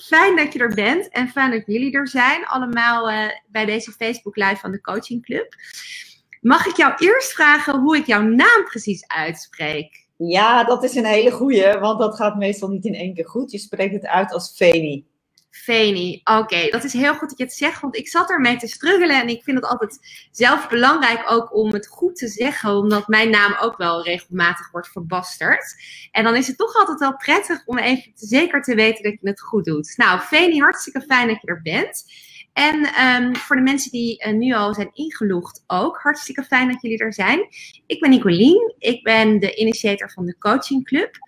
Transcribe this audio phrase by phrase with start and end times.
[0.00, 3.92] fijn dat je er bent en fijn dat jullie er zijn, allemaal uh, bij deze
[3.92, 5.54] Facebook Live van de Coaching Club.
[6.40, 10.06] Mag ik jou eerst vragen hoe ik jouw naam precies uitspreek?
[10.16, 13.50] Ja, dat is een hele goeie, want dat gaat meestal niet in één keer goed.
[13.50, 15.06] Je spreekt het uit als Feni.
[15.50, 16.68] Feni, oké.
[16.68, 19.28] Dat is heel goed dat je het zegt, want ik zat ermee te struggelen en
[19.28, 19.98] ik vind het altijd
[20.30, 24.88] zelf belangrijk ook om het goed te zeggen, omdat mijn naam ook wel regelmatig wordt
[24.88, 25.74] verbasterd.
[26.10, 29.28] En dan is het toch altijd wel prettig om even zeker te weten dat je
[29.28, 29.94] het goed doet.
[29.96, 32.04] Nou, Feni, hartstikke fijn dat je er bent.
[32.52, 36.82] En um, voor de mensen die uh, nu al zijn ingelogd ook, hartstikke fijn dat
[36.82, 37.46] jullie er zijn.
[37.86, 41.18] Ik ben Nicolien, ik ben de initiator van de Coaching Club.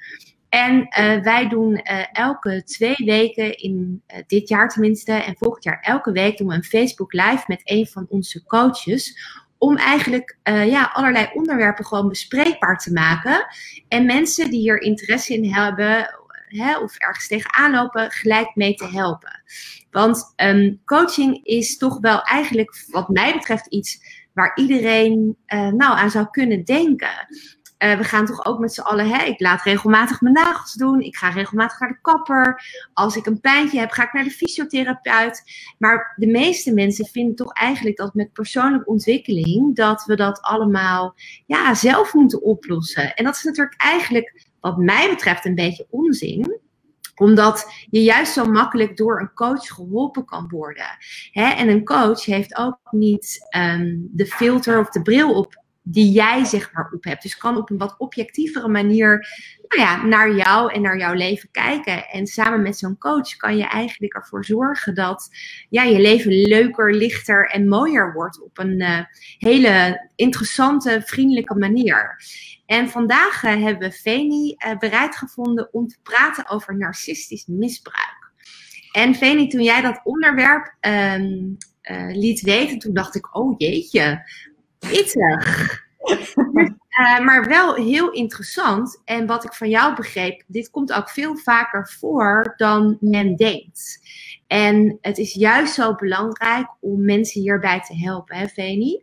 [0.53, 5.81] En uh, wij doen uh, elke twee weken, in dit jaar tenminste, en volgend jaar
[5.81, 9.19] elke week doen we een Facebook Live met een van onze coaches.
[9.59, 13.47] Om eigenlijk ja, allerlei onderwerpen gewoon bespreekbaar te maken.
[13.89, 16.15] En mensen die hier interesse in hebben,
[16.49, 19.43] hè, of ergens tegenaan lopen, gelijk mee te helpen.
[19.91, 23.99] Want um, coaching is toch wel eigenlijk, wat mij betreft, iets
[24.33, 27.27] waar iedereen nou aan zou kunnen denken.
[27.83, 31.01] Uh, we gaan toch ook met z'n allen, hè, ik laat regelmatig mijn nagels doen,
[31.01, 32.65] ik ga regelmatig naar de kapper.
[32.93, 35.43] Als ik een pijntje heb, ga ik naar de fysiotherapeut.
[35.79, 41.15] Maar de meeste mensen vinden toch eigenlijk dat met persoonlijke ontwikkeling, dat we dat allemaal
[41.47, 43.15] ja, zelf moeten oplossen.
[43.15, 46.61] En dat is natuurlijk eigenlijk, wat mij betreft, een beetje onzin
[47.15, 50.87] omdat je juist zo makkelijk door een coach geholpen kan worden.
[51.33, 56.45] En een coach heeft ook niet um, de filter of de bril op die jij
[56.45, 57.23] zeg maar op hebt.
[57.23, 59.27] Dus kan op een wat objectievere manier
[59.69, 62.09] nou ja, naar jou en naar jouw leven kijken.
[62.09, 65.29] En samen met zo'n coach kan je eigenlijk ervoor zorgen dat
[65.69, 69.01] ja, je leven leuker, lichter en mooier wordt op een uh,
[69.39, 72.23] hele interessante, vriendelijke manier.
[72.67, 78.31] En vandaag uh, hebben we Veni uh, bereid gevonden om te praten over narcistisch misbruik.
[78.93, 81.57] En Veni, toen jij dat onderwerp um,
[82.09, 84.25] liet weten, toen dacht ik, oh jeetje,
[84.89, 85.81] pittig.
[87.01, 89.03] Uh, maar wel heel interessant.
[89.05, 94.01] En wat ik van jou begreep, dit komt ook veel vaker voor dan men denkt.
[94.47, 99.03] En het is juist zo belangrijk om mensen hierbij te helpen, hè, Veni?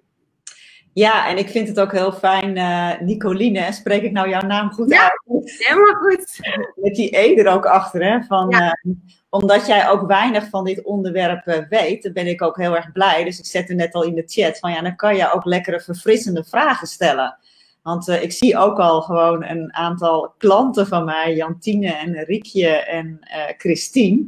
[0.94, 4.72] Ja, en ik vind het ook heel fijn, uh, Nicoline, spreek ik nou jouw naam
[4.72, 5.58] goed ja, uit?
[5.58, 6.40] helemaal goed.
[6.76, 8.22] Met die E er ook achter, hè?
[8.22, 8.78] Van, ja.
[8.84, 8.94] uh,
[9.30, 12.92] omdat jij ook weinig van dit onderwerp uh, weet, dan ben ik ook heel erg
[12.92, 13.24] blij.
[13.24, 15.80] Dus ik zette net al in de chat van, ja, dan kan je ook lekkere
[15.80, 17.38] verfrissende vragen stellen.
[17.84, 23.20] Want ik zie ook al gewoon een aantal klanten van mij, Jantine en Riekje en
[23.58, 24.28] Christine,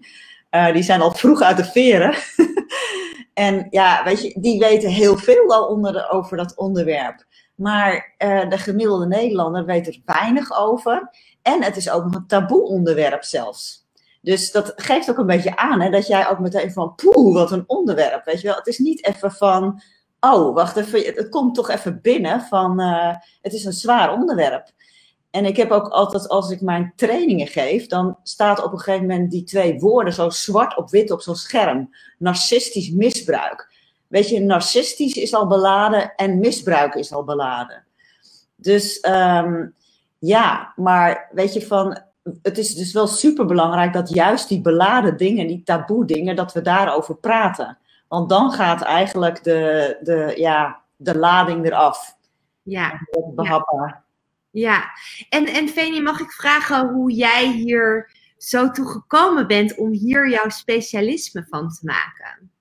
[0.73, 2.13] die zijn al vroeg uit de veren.
[3.41, 7.25] En ja, weet je, die weten heel veel al onder over dat onderwerp.
[7.55, 11.09] Maar uh, de gemiddelde Nederlander weet er weinig over.
[11.41, 13.87] En het is ook nog een taboe onderwerp zelfs.
[14.21, 17.51] Dus dat geeft ook een beetje aan hè, dat jij ook meteen van, poeh, wat
[17.51, 18.25] een onderwerp.
[18.25, 19.81] Weet je wel, het is niet even van,
[20.19, 24.71] oh, wacht even, het komt toch even binnen van, uh, het is een zwaar onderwerp.
[25.31, 29.07] En ik heb ook altijd, als ik mijn trainingen geef, dan staat op een gegeven
[29.07, 31.89] moment die twee woorden zo zwart op wit op zo'n scherm.
[32.17, 33.73] Narcistisch misbruik.
[34.07, 37.85] Weet je, narcistisch is al beladen en misbruik is al beladen.
[38.55, 39.75] Dus um,
[40.19, 42.01] ja, maar weet je van,
[42.41, 46.53] het is dus wel super belangrijk dat juist die beladen dingen, die taboe dingen, dat
[46.53, 47.77] we daarover praten.
[48.07, 52.17] Want dan gaat eigenlijk de, de, ja, de lading eraf.
[52.63, 52.99] Ja.
[53.77, 54.00] Ja.
[54.51, 54.83] Ja,
[55.29, 60.29] en, en Veni, mag ik vragen hoe jij hier zo toe gekomen bent om hier
[60.29, 62.51] jouw specialisme van te maken?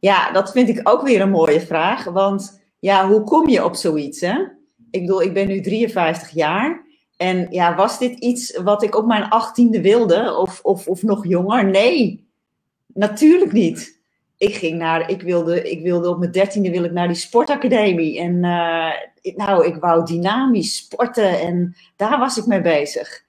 [0.00, 2.04] Ja, dat vind ik ook weer een mooie vraag.
[2.04, 4.20] Want ja, hoe kom je op zoiets?
[4.20, 4.38] Hè?
[4.90, 6.86] Ik bedoel, ik ben nu 53 jaar.
[7.16, 10.36] En ja, was dit iets wat ik op mijn achttiende wilde?
[10.36, 11.64] Of, of, of nog jonger?
[11.64, 12.28] Nee,
[12.86, 14.02] natuurlijk niet
[14.36, 18.20] ik ging naar, ik wilde, ik wilde op mijn dertiende wil ik naar die sportacademie.
[18.20, 23.22] En uh, nou, ik wou dynamisch sporten en daar was ik mee bezig.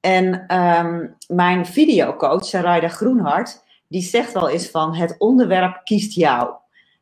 [0.00, 6.54] En um, mijn videocoach, Sarayda Groenhart, die zegt wel eens van het onderwerp kiest jou.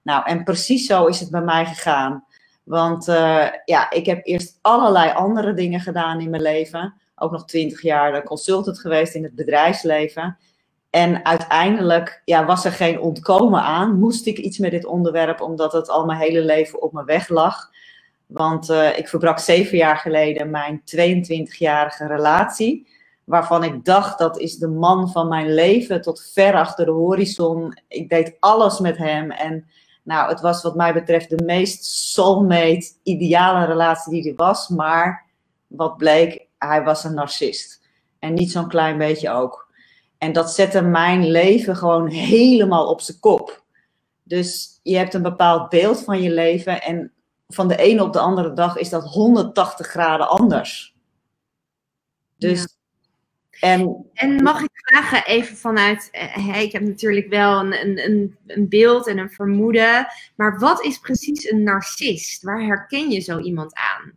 [0.02, 2.24] Nou, en precies zo is het bij mij gegaan.
[2.62, 6.94] Want uh, ja, ik heb eerst allerlei andere dingen gedaan in mijn leven.
[7.16, 10.38] Ook nog twintig jaar consultant geweest in het bedrijfsleven.
[10.96, 13.98] En uiteindelijk ja, was er geen ontkomen aan.
[13.98, 17.28] Moest ik iets met dit onderwerp, omdat het al mijn hele leven op mijn weg
[17.28, 17.70] lag.
[18.26, 22.86] Want uh, ik verbrak zeven jaar geleden mijn 22-jarige relatie.
[23.24, 27.78] Waarvan ik dacht dat is de man van mijn leven tot ver achter de horizon.
[27.88, 29.30] Ik deed alles met hem.
[29.30, 29.66] En
[30.02, 34.68] nou, het was wat mij betreft de meest soulmate, ideale relatie die er was.
[34.68, 35.24] Maar
[35.66, 37.80] wat bleek, hij was een narcist.
[38.18, 39.65] En niet zo'n klein beetje ook.
[40.18, 43.64] En dat zette mijn leven gewoon helemaal op zijn kop.
[44.22, 47.12] Dus je hebt een bepaald beeld van je leven en
[47.48, 50.94] van de ene op de andere dag is dat 180 graden anders.
[52.36, 52.74] Dus.
[53.60, 58.68] En, en mag ik vragen, even vanuit, eh, ik heb natuurlijk wel een, een, een
[58.68, 62.42] beeld en een vermoeden, maar wat is precies een narcist?
[62.42, 64.12] Waar herken je zo iemand aan?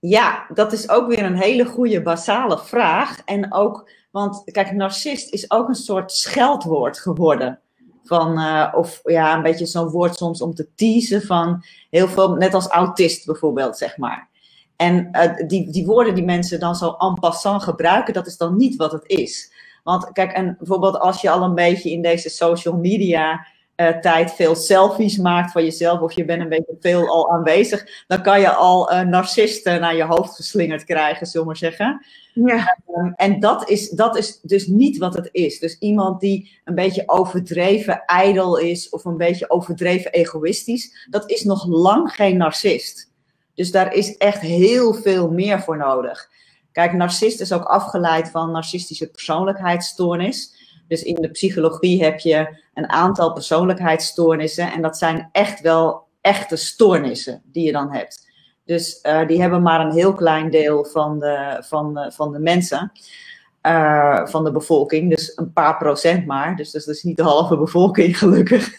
[0.00, 3.20] Ja, dat is ook weer een hele goede basale vraag.
[3.24, 7.60] En ook, want kijk, narcist is ook een soort scheldwoord geworden.
[8.04, 12.34] Van, uh, of ja, een beetje zo'n woord soms om te teasen van heel veel,
[12.34, 14.28] net als autist bijvoorbeeld, zeg maar.
[14.76, 18.56] En uh, die, die woorden die mensen dan zo en passant gebruiken, dat is dan
[18.56, 19.52] niet wat het is.
[19.82, 23.46] Want kijk, en bijvoorbeeld als je al een beetje in deze social media
[23.76, 28.04] uh, tijd veel selfies maakt van jezelf, of je bent een beetje veel al aanwezig,
[28.06, 32.06] dan kan je al uh, narcisten naar je hoofd geslingerd krijgen, zullen we maar zeggen.
[32.34, 32.78] Ja.
[32.96, 35.58] Um, en dat is, dat is dus niet wat het is.
[35.58, 41.44] Dus iemand die een beetje overdreven ijdel is, of een beetje overdreven egoïstisch, dat is
[41.44, 43.12] nog lang geen narcist.
[43.54, 46.30] Dus daar is echt heel veel meer voor nodig.
[46.72, 50.54] Kijk, narcist is ook afgeleid van narcistische persoonlijkheidsstoornis.
[50.88, 54.72] Dus in de psychologie heb je een aantal persoonlijkheidsstoornissen.
[54.72, 58.32] En dat zijn echt wel echte stoornissen die je dan hebt.
[58.64, 62.92] Dus uh, die hebben maar een heel klein deel van de, van, van de mensen,
[63.62, 65.10] uh, van de bevolking.
[65.10, 66.56] Dus een paar procent maar.
[66.56, 68.72] Dus dat is niet de halve bevolking, gelukkig.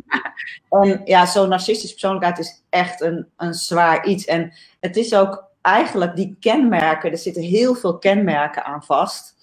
[0.70, 4.24] en ja, zo'n narcistische persoonlijkheid is echt een, een zwaar iets.
[4.24, 9.36] En het is ook eigenlijk die kenmerken, er zitten heel veel kenmerken aan vast.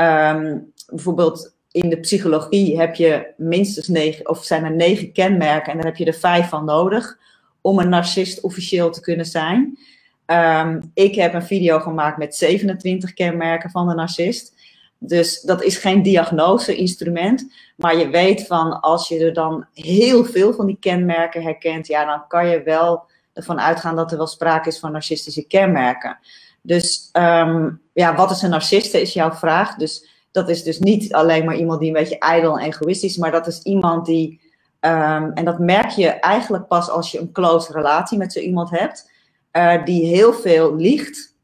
[0.00, 5.76] Um, bijvoorbeeld in de psychologie heb je minstens negen, of zijn er negen kenmerken en
[5.76, 7.18] daar heb je er vijf van nodig
[7.60, 9.78] om een narcist officieel te kunnen zijn.
[10.26, 14.54] Um, ik heb een video gemaakt met 27 kenmerken van de narcist.
[14.98, 17.52] Dus dat is geen diagnose-instrument.
[17.76, 22.04] Maar je weet van als je er dan heel veel van die kenmerken herkent, ja,
[22.04, 26.18] dan kan je wel ervan uitgaan dat er wel sprake is van narcistische kenmerken.
[26.62, 29.74] Dus um, ja, wat is een narciste is jouw vraag.
[29.74, 33.16] Dus dat is dus niet alleen maar iemand die een beetje ijdel en egoïstisch is,
[33.16, 34.40] maar dat is iemand die,
[34.80, 38.70] um, en dat merk je eigenlijk pas als je een close relatie met zo iemand
[38.70, 39.10] hebt,
[39.52, 41.36] uh, die heel veel liegt,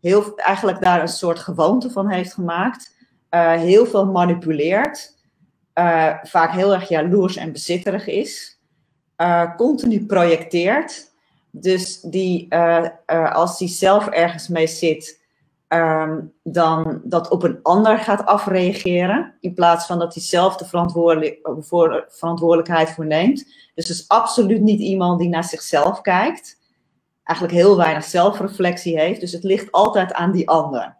[0.00, 2.94] heel, eigenlijk daar een soort gewoonte van heeft gemaakt,
[3.30, 5.16] uh, heel veel manipuleert,
[5.74, 8.60] uh, vaak heel erg jaloers en bezitterig is,
[9.56, 11.11] continu projecteert.
[11.54, 12.54] Dus die,
[13.32, 15.20] als die zelf ergens mee zit,
[15.68, 19.34] um, dan dat op een ander gaat afreageren.
[19.40, 23.44] In plaats van dat hij zelf de verantwoordelijk, voor, verantwoordelijkheid voor neemt.
[23.74, 26.60] Dus is absoluut niet iemand die naar zichzelf kijkt.
[27.24, 29.20] Eigenlijk heel weinig zelfreflectie heeft.
[29.20, 30.96] Dus het ligt altijd aan die ander.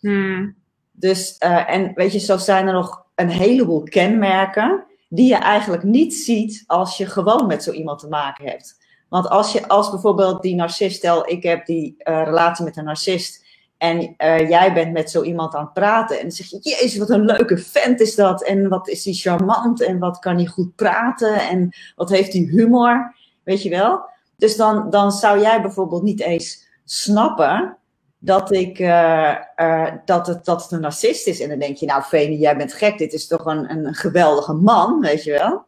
[0.00, 0.54] Hmm.
[0.92, 5.82] Dus, uh, en weet je, zo zijn er nog een heleboel kenmerken die je eigenlijk
[5.82, 8.84] niet ziet als je gewoon met zo iemand te maken hebt.
[9.08, 12.84] Want als je, als bijvoorbeeld die narcist, stel ik heb die uh, relatie met een
[12.84, 13.44] narcist
[13.78, 16.16] en uh, jij bent met zo iemand aan het praten.
[16.16, 18.42] En dan zeg je, jezus, wat een leuke vent is dat.
[18.42, 19.82] En wat is hij charmant.
[19.82, 21.48] En wat kan hij goed praten.
[21.48, 23.14] En wat heeft hij humor.
[23.44, 24.08] Weet je wel?
[24.36, 27.76] Dus dan, dan zou jij bijvoorbeeld niet eens snappen
[28.18, 29.34] dat, ik, uh,
[30.04, 31.40] dat, het, dat een narcist is.
[31.40, 32.98] En dan denk je, nou Veni, jij bent gek.
[32.98, 35.64] Dit is toch een, een geweldige man, weet je wel.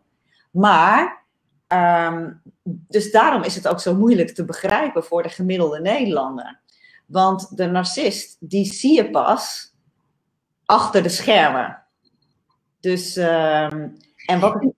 [0.50, 1.24] Maar,
[1.68, 2.42] um,
[2.88, 6.60] dus daarom is het ook zo moeilijk te begrijpen voor de gemiddelde Nederlander.
[7.06, 9.74] Want de narcist, die zie je pas
[10.64, 11.82] achter de schermen.
[12.80, 13.72] Dus, uh,
[14.26, 14.72] en wat...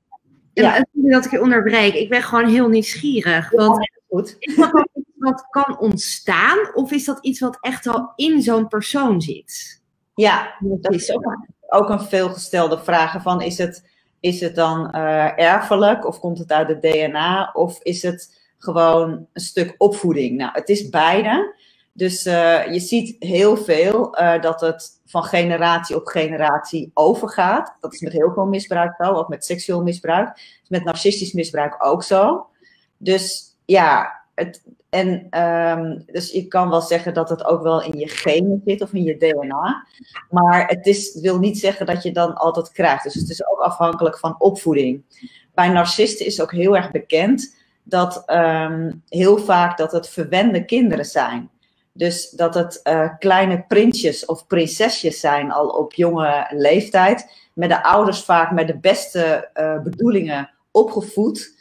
[0.52, 1.94] Ja, dat ik je onderbreek.
[1.94, 3.50] Ik ben gewoon heel nieuwsgierig.
[3.50, 4.36] Want ja, goed.
[4.38, 6.74] is dat iets wat kan ontstaan?
[6.74, 9.82] Of is dat iets wat echt al in zo'n persoon zit?
[10.14, 11.36] Ja, dat is ook,
[11.68, 13.89] ook een veelgestelde vraag van is het,
[14.20, 19.10] is het dan uh, erfelijk of komt het uit het DNA of is het gewoon
[19.32, 20.36] een stuk opvoeding?
[20.36, 21.54] Nou, het is beide.
[21.92, 27.76] Dus uh, je ziet heel veel uh, dat het van generatie op generatie overgaat.
[27.80, 30.60] Dat is met heel veel misbruik zo, ook met seksueel misbruik.
[30.68, 32.46] Met narcistisch misbruik ook zo.
[32.96, 34.19] Dus ja,
[34.90, 38.82] en um, dus je kan wel zeggen dat het ook wel in je genen zit
[38.82, 39.86] of in je DNA.
[40.30, 43.04] Maar het is, wil niet zeggen dat je dan altijd krijgt.
[43.04, 45.02] Dus het is ook afhankelijk van opvoeding.
[45.54, 51.04] Bij narcisten is ook heel erg bekend dat um, heel vaak dat het verwende kinderen
[51.04, 51.50] zijn.
[51.92, 57.48] Dus dat het uh, kleine prinsjes of prinsesjes zijn al op jonge leeftijd.
[57.54, 61.58] Met de ouders vaak met de beste uh, bedoelingen opgevoed.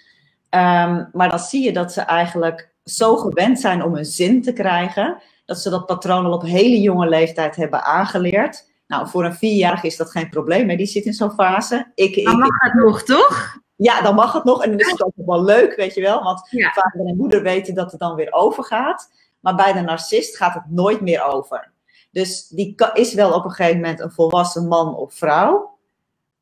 [0.50, 4.54] Um, maar dan zie je dat ze eigenlijk zo gewend zijn om een zin te
[4.54, 5.22] krijgen.
[5.46, 8.70] Dat ze dat patroon al op hele jonge leeftijd hebben aangeleerd.
[8.88, 10.76] Nou, voor een vierjarige is dat geen probleem, hè?
[10.76, 11.92] die zit in zo'n fase.
[11.96, 13.58] Ik, dan mag het nog, toch?
[13.76, 14.64] Ja, dan mag het nog.
[14.64, 16.24] En dan is het ook wel leuk, weet je wel.
[16.24, 19.12] Want vader en moeder weten dat het dan weer overgaat.
[19.40, 21.72] Maar bij de narcist gaat het nooit meer over.
[22.12, 25.78] Dus die is wel op een gegeven moment een volwassen man of vrouw.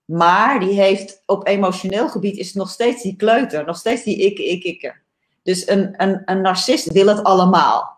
[0.06, 3.66] Maar die heeft op emotioneel gebied is nog steeds die kleuter.
[3.66, 5.01] Nog steeds die ik, ik, ik.
[5.48, 7.98] Dus een, een, een narcist wil het allemaal.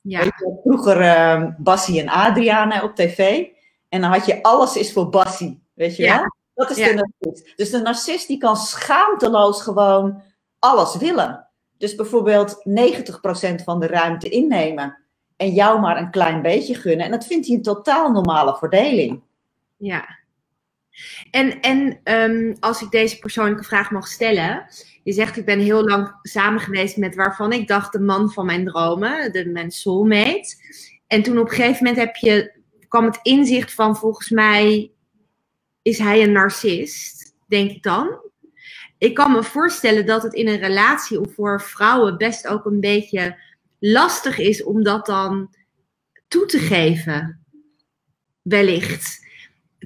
[0.00, 0.22] Ja.
[0.22, 3.46] Je, vroeger uh, Bassie en Adriana op tv.
[3.88, 5.62] En dan had je alles is voor Bassie.
[5.74, 6.34] Weet je wel?
[6.54, 7.56] Dat is de narcist.
[7.56, 10.22] Dus de narcist die kan schaamteloos gewoon
[10.58, 11.48] alles willen.
[11.78, 12.56] Dus bijvoorbeeld
[13.60, 14.98] 90% van de ruimte innemen.
[15.36, 17.06] En jou maar een klein beetje gunnen.
[17.06, 19.22] En dat vindt hij een totaal normale verdeling.
[19.76, 20.18] Ja.
[21.30, 24.66] En, en um, als ik deze persoonlijke vraag mag stellen.
[25.02, 28.46] Je zegt, ik ben heel lang samen geweest met waarvan ik dacht de man van
[28.46, 30.54] mijn dromen, de, mijn soulmate.
[31.06, 32.52] En toen op een gegeven moment heb je,
[32.88, 34.90] kwam het inzicht van, volgens mij
[35.82, 38.20] is hij een narcist, denk ik dan.
[38.98, 42.80] Ik kan me voorstellen dat het in een relatie of voor vrouwen best ook een
[42.80, 43.38] beetje
[43.78, 45.54] lastig is om dat dan
[46.28, 47.44] toe te geven.
[48.42, 49.21] Wellicht.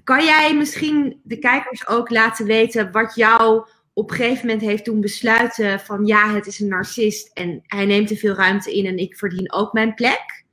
[0.04, 4.84] Kan jij misschien de kijkers ook laten weten wat jou op een gegeven moment heeft
[4.84, 8.86] doen besluiten van ja, het is een narcist en hij neemt te veel ruimte in
[8.86, 10.44] en ik verdien ook mijn plek?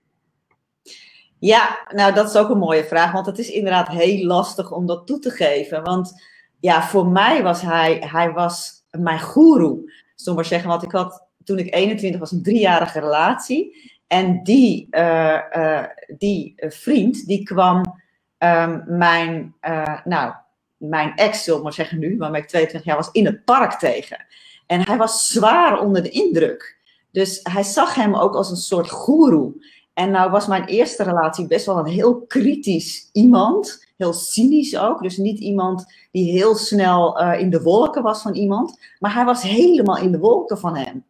[1.40, 4.86] Ja, nou dat is ook een mooie vraag, want het is inderdaad heel lastig om
[4.86, 5.84] dat toe te geven.
[5.84, 6.24] Want
[6.60, 9.92] ja, voor mij was hij, hij was mijn goeroe.
[10.16, 13.92] Zullen maar zeggen, want ik had toen ik 21 was een driejarige relatie.
[14.08, 15.84] En die, uh, uh,
[16.18, 18.03] die vriend, die kwam
[18.44, 20.34] um, mijn, uh, nou,
[20.78, 24.26] mijn ex, zullen maar zeggen nu, waarmee ik 22 jaar was, in het park tegen.
[24.68, 26.78] En hij was zwaar onder de indruk.
[27.12, 29.66] Dus hij zag hem ook als een soort goeroe.
[29.94, 33.86] En nou was mijn eerste relatie best wel een heel kritisch iemand.
[33.98, 35.02] Heel cynisch ook.
[35.02, 38.80] Dus niet iemand die heel snel uh, in de wolken was van iemand.
[39.00, 41.04] Maar hij was helemaal in de wolken van hem.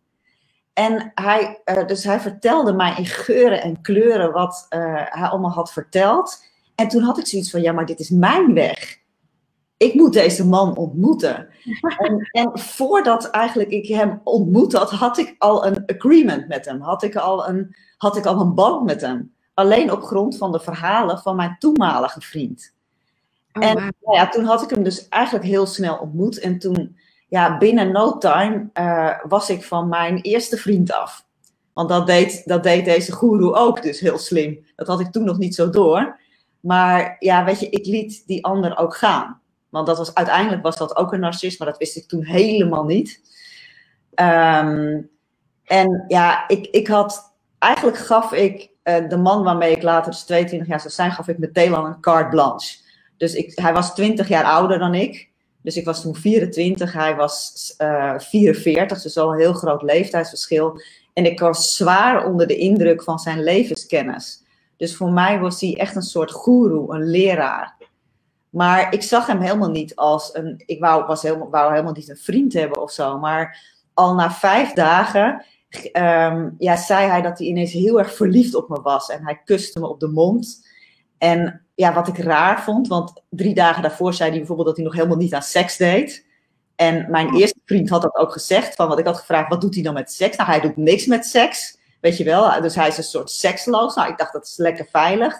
[0.73, 5.71] En hij, uh, dus hij vertelde mij in geuren en kleuren wat hij allemaal had
[5.71, 6.51] verteld.
[6.75, 9.01] En toen had ik zoiets van, ja, maar dit is mijn weg.
[9.77, 11.47] Ik moet deze man ontmoeten.
[11.97, 16.81] En, en, voordat eigenlijk ik hem ontmoet had, had ik al een agreement met hem.
[16.81, 19.33] Had ik al een, had ik al een band met hem.
[19.53, 22.73] Alleen op grond van de verhalen van mijn toenmalige vriend.
[23.53, 26.39] Oh, en nou ja, toen had ik hem dus eigenlijk heel snel ontmoet.
[26.39, 31.25] En toen, ja, binnen no time uh, was ik van mijn eerste vriend af.
[31.73, 34.65] Want dat deed, dat deed deze goeroe ook dus heel slim.
[34.75, 36.19] Dat had ik toen nog niet zo door.
[36.63, 39.41] Maar ja, weet je, ik liet die ander ook gaan.
[39.69, 42.85] Want dat was, uiteindelijk was dat ook een narcist, maar dat wist ik toen helemaal
[42.85, 43.21] niet.
[44.15, 45.09] Um,
[45.63, 50.23] en ja, ik, ik had, eigenlijk gaf ik uh, de man waarmee ik later dus
[50.23, 52.77] 22 jaar zou zijn, gaf ik meteen al een carte blanche.
[53.17, 55.29] Dus ik, hij was 20 jaar ouder dan ik.
[55.61, 60.81] Dus ik was toen 24, hij was uh, 44, dus al een heel groot leeftijdsverschil.
[61.13, 64.42] En ik was zwaar onder de indruk van zijn levenskennis.
[64.77, 67.75] Dus voor mij was hij echt een soort goeroe, een leraar.
[68.49, 70.63] Maar ik zag hem helemaal niet als een.
[70.65, 73.19] Ik wou, was helemaal, wou helemaal niet een vriend hebben of zo.
[73.19, 75.45] Maar al na vijf dagen
[75.93, 79.09] um, ja, zei hij dat hij ineens heel erg verliefd op me was.
[79.09, 80.67] En hij kuste me op de mond.
[81.17, 84.85] En ja, wat ik raar vond, want drie dagen daarvoor zei hij bijvoorbeeld dat hij
[84.85, 86.25] nog helemaal niet aan seks deed.
[86.75, 89.73] En mijn eerste vriend had dat ook gezegd, van wat ik had gevraagd, wat doet
[89.73, 90.37] hij dan met seks?
[90.37, 92.61] Nou, hij doet niks met seks, weet je wel.
[92.61, 93.95] Dus hij is een soort seksloos.
[93.95, 95.35] Nou, ik dacht, dat is lekker veilig.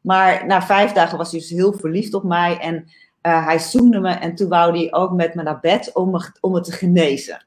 [0.00, 2.74] Maar na vijf dagen was hij dus heel verliefd op mij en
[3.22, 6.30] uh, hij zoende me en toen wou hij ook met me naar bed om me,
[6.40, 7.46] om te genezen.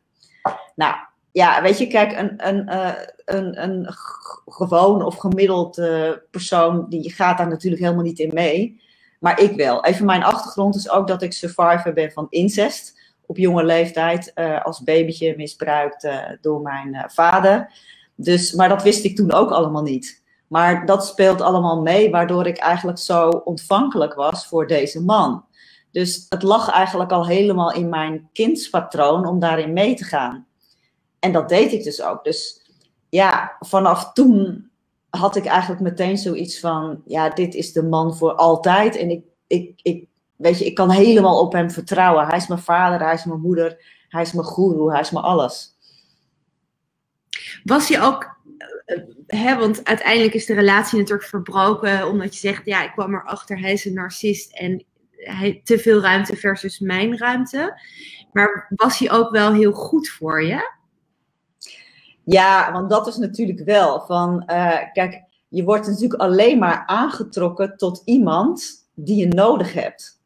[0.76, 0.96] Nou,
[1.32, 2.92] ja, weet je, kijk, een, een, uh,
[3.26, 3.88] een, een
[4.46, 5.82] gewoon of gemiddeld
[6.32, 8.82] persoon, die gaat daar natuurlijk helemaal niet in mee.
[9.20, 9.86] Maar ik wel.
[9.86, 13.00] Even mijn achtergrond is ook dat ik survivor ben van incest.
[13.26, 16.10] Op jonge leeftijd uh, als babytje misbruikt
[16.42, 17.72] door mijn vader.
[18.22, 20.24] Dus, maar dat wist ik toen ook allemaal niet.
[20.48, 25.46] Maar dat speelt allemaal mee, waardoor ik eigenlijk zo ontvankelijk was voor deze man.
[25.92, 30.46] Dus het lag eigenlijk al helemaal in mijn kindspatroon om daarin mee te gaan.
[31.20, 32.24] En dat deed ik dus ook.
[32.24, 32.62] Dus
[33.10, 34.70] ja, vanaf toen
[35.10, 38.96] had ik eigenlijk meteen zoiets van: ja, dit is de man voor altijd.
[38.96, 42.28] En ik, ik, ik, weet je, ik kan helemaal op hem vertrouwen.
[42.28, 45.26] Hij is mijn vader, hij is mijn moeder, hij is mijn guru, hij is mijn
[45.26, 45.78] alles.
[47.64, 48.38] Was je ook
[49.28, 53.60] hè, want uiteindelijk is de relatie natuurlijk verbroken, omdat je zegt, ja, ik kwam erachter,
[53.60, 57.82] hij is een narcist en hij, te veel ruimte versus mijn ruimte.
[58.32, 60.78] Maar was hij ook wel heel goed voor je?
[62.24, 67.78] Ja, want dat is natuurlijk wel van, uh, kijk, je wordt natuurlijk alleen maar aangetrokken
[67.78, 70.22] tot iemand die je nodig hebt.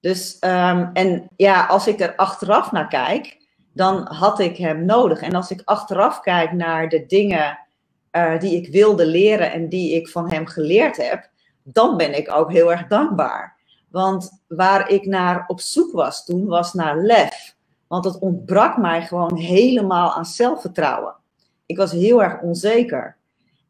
[0.00, 3.37] Dus, ehm, en ja, als ik er achteraf naar kijk,
[3.78, 5.20] dan had ik hem nodig.
[5.20, 7.58] En als ik achteraf kijk naar de dingen
[8.12, 11.30] uh, die ik wilde leren en die ik van hem geleerd heb,
[11.62, 13.56] dan ben ik ook heel erg dankbaar.
[13.90, 17.56] Want waar ik naar op zoek was toen, was naar lef.
[17.86, 21.14] Want het ontbrak mij gewoon helemaal aan zelfvertrouwen.
[21.66, 23.16] Ik was heel erg onzeker.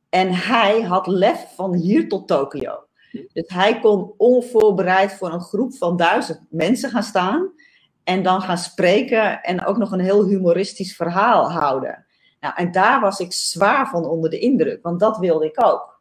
[0.09, 2.85] En hij had lef van hier tot Tokio.
[3.13, 7.53] Dus hij kon onvoorbereid voor een groep van duizend mensen gaan staan.
[8.09, 12.07] En dan gaan spreken en ook nog een heel humoristisch verhaal houden.
[12.41, 16.01] Nou, en daar was ik zwaar van onder de indruk, want dat wilde ik ook.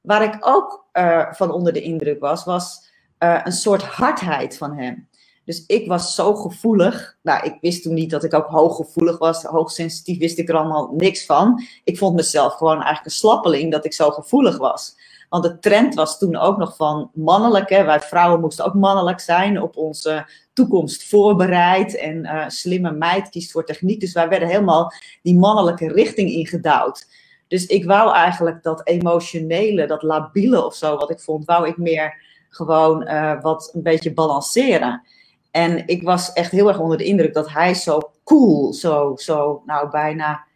[0.00, 4.76] Waar ik ook uh, van onder de indruk was, was uh, een soort hardheid van
[4.76, 5.08] hem.
[5.44, 7.16] Dus ik was zo gevoelig.
[7.22, 9.42] Nou, ik wist toen niet dat ik ook hooggevoelig was.
[9.42, 11.62] Hoogsensitief wist ik er allemaal niks van.
[11.84, 14.96] Ik vond mezelf gewoon eigenlijk een slappeling dat ik zo gevoelig was.
[15.28, 17.68] Want de trend was toen ook nog van mannelijk.
[17.68, 17.84] Hè?
[17.84, 21.96] Wij vrouwen moesten ook mannelijk zijn, op onze toekomst voorbereid.
[21.96, 24.00] En uh, slimme meid kiest voor techniek.
[24.00, 24.92] Dus wij werden helemaal
[25.22, 27.06] die mannelijke richting ingedouwd.
[27.48, 31.76] Dus ik wou eigenlijk dat emotionele, dat labiele of zo, wat ik vond, wou ik
[31.76, 35.02] meer gewoon uh, wat een beetje balanceren.
[35.50, 39.62] En ik was echt heel erg onder de indruk dat hij zo cool, zo, zo
[39.66, 40.46] nou bijna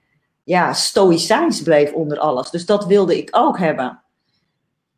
[0.45, 2.51] ja, stoïcijns bleef onder alles.
[2.51, 4.02] Dus dat wilde ik ook hebben.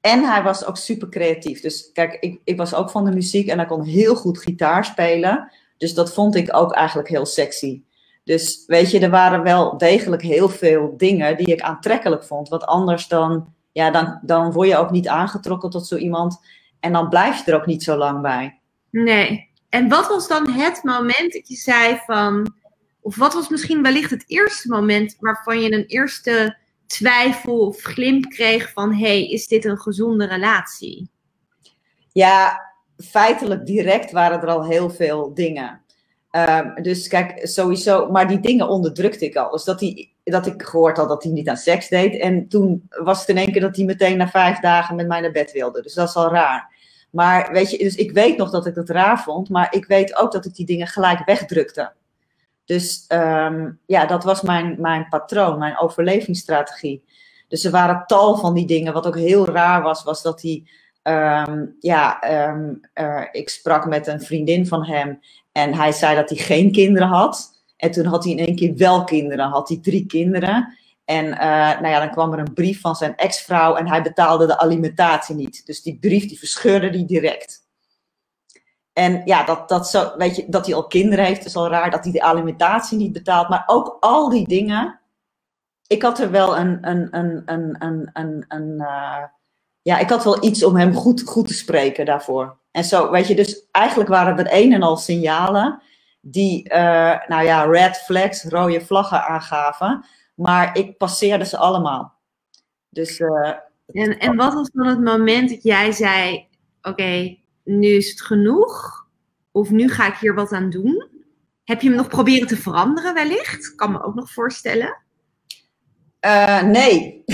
[0.05, 1.61] En hij was ook super creatief.
[1.61, 4.85] Dus kijk, ik, ik was ook van de muziek en hij kon heel goed gitaar
[4.85, 5.53] spelen.
[5.79, 7.83] Dus dat vond ik ook eigenlijk heel sexy.
[8.25, 12.49] Dus weet je, er waren wel degelijk heel veel dingen die ik aantrekkelijk vond.
[12.49, 16.41] Wat anders dan, ja, dan, dan word je ook niet aangetrokken tot zo iemand.
[16.81, 18.61] En dan blijf je er ook niet zo lang bij.
[18.91, 19.51] Nee.
[19.69, 22.55] En wat was dan het moment dat je zei van,
[23.01, 28.25] of wat was misschien wellicht het eerste moment waarvan je een eerste twijfel of glimp
[28.25, 31.11] kreeg van, hey, is dit een gezonde relatie?
[32.13, 32.61] Ja,
[32.97, 35.83] feitelijk direct waren er al heel veel dingen.
[36.31, 39.51] Um, dus kijk, sowieso, maar die dingen onderdrukte ik al.
[39.51, 42.19] Dus dat, die, dat ik gehoord had dat hij niet aan seks deed.
[42.21, 45.21] En toen was het in één keer dat hij meteen na vijf dagen met mij
[45.21, 45.83] naar bed wilde.
[45.83, 46.73] Dus dat is al raar.
[47.11, 50.17] Maar weet je, dus ik weet nog dat ik dat raar vond, maar ik weet
[50.17, 51.93] ook dat ik die dingen gelijk wegdrukte.
[52.65, 57.05] Dus um, ja, dat was mijn, mijn patroon, mijn overlevingsstrategie.
[57.49, 58.93] Dus er waren tal van die dingen.
[58.93, 60.65] Wat ook heel raar was, was dat hij.
[61.47, 65.21] Um, ja, um, uh, ik sprak met een vriendin van hem
[65.53, 67.63] en hij zei dat hij geen kinderen had.
[67.77, 70.77] En toen had hij in één keer wel kinderen, had hij drie kinderen.
[71.05, 71.39] En uh,
[71.81, 75.35] nou ja, dan kwam er een brief van zijn ex-vrouw en hij betaalde de alimentatie
[75.35, 75.67] niet.
[75.67, 77.64] Dus die brief die verscheurde hij direct.
[78.95, 81.91] En ja, dat, dat, zo, weet je, dat hij al kinderen heeft is al raar.
[81.91, 83.49] Dat hij de alimentatie niet betaalt.
[83.49, 85.01] Maar ook al die dingen.
[85.87, 86.79] Ik had er wel een.
[86.89, 89.25] een, een, een, een, een, uh,
[89.83, 92.59] ja, ik had wel iets om hem goed, goed te spreken daarvoor.
[92.71, 95.83] En zo, weet je, dus eigenlijk waren er een en al signalen.
[96.21, 100.05] Die, uh, nou ja, red flags, rode vlaggen aangaven.
[100.35, 102.15] Maar ik passeerde ze allemaal.
[102.89, 103.19] Dus.
[103.19, 103.53] Uh,
[103.87, 106.49] en, en wat was dan het moment dat jij zei:
[106.83, 109.07] Oké, nu is het genoeg?
[109.53, 111.09] Of nu ga ik hier wat aan doen?
[111.65, 113.75] Heb je hem nog proberen te veranderen wellicht?
[113.75, 115.03] Kan me ook nog voorstellen.
[116.21, 117.25] Uh, nee.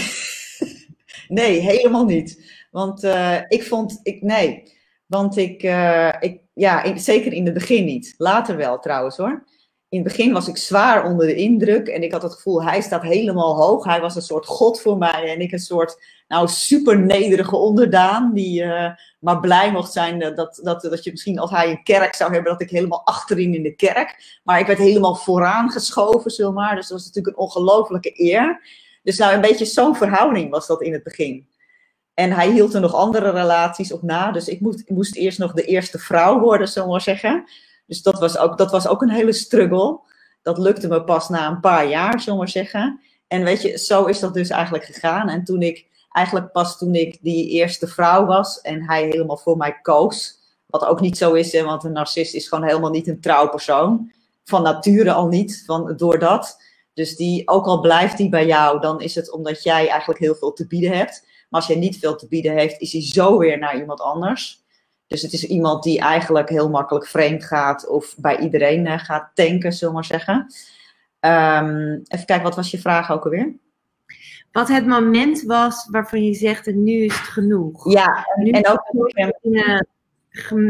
[1.29, 2.59] nee, helemaal niet.
[2.71, 4.73] Want uh, ik vond, ik, nee.
[5.07, 8.15] Want ik, uh, ik ja, zeker in het begin niet.
[8.17, 9.45] Later wel trouwens hoor.
[9.91, 12.81] In het begin was ik zwaar onder de indruk en ik had het gevoel, hij
[12.81, 13.85] staat helemaal hoog.
[13.85, 18.33] Hij was een soort god voor mij en ik een soort, nou, super nederige onderdaan
[18.35, 22.15] die uh, maar blij mocht zijn dat, dat, dat je misschien als hij een kerk
[22.15, 24.41] zou hebben, dat ik helemaal achterin in de kerk.
[24.45, 26.75] Maar ik werd helemaal vooraan geschoven, zomaar.
[26.75, 28.63] Dus dat was natuurlijk een ongelofelijke eer.
[29.03, 31.49] Dus nou, een beetje zo'n verhouding was dat in het begin.
[32.15, 34.33] En hij hield er nog andere relaties op na.
[34.33, 37.45] Dus ik moest, moest eerst nog de eerste vrouw worden, we maar zeggen.
[37.91, 40.01] Dus dat was, ook, dat was ook een hele struggle.
[40.43, 43.01] Dat lukte me pas na een paar jaar, zullen we maar zeggen.
[43.27, 45.29] En weet je, zo is dat dus eigenlijk gegaan.
[45.29, 49.57] En toen ik eigenlijk pas toen ik die eerste vrouw was en hij helemaal voor
[49.57, 50.39] mij koos.
[50.67, 54.13] Wat ook niet zo is, want een narcist is gewoon helemaal niet een trouwpersoon.
[54.45, 56.63] Van nature al niet, van, door dat.
[56.95, 60.35] Dus die, ook al blijft die bij jou, dan is het omdat jij eigenlijk heel
[60.35, 61.27] veel te bieden hebt.
[61.49, 64.60] Maar als jij niet veel te bieden heeft, is hij zo weer naar iemand anders.
[65.11, 69.31] Dus het is iemand die eigenlijk heel makkelijk vreemd gaat of bij iedereen uh, gaat
[69.35, 70.35] tanken, zullen we maar zeggen.
[71.21, 73.55] Um, even kijken, wat was je vraag ook alweer?
[74.53, 77.93] wat het moment was waarvan je zegt, en nu is het genoeg.
[77.93, 78.83] Ja, nu en ook
[79.43, 79.87] dingen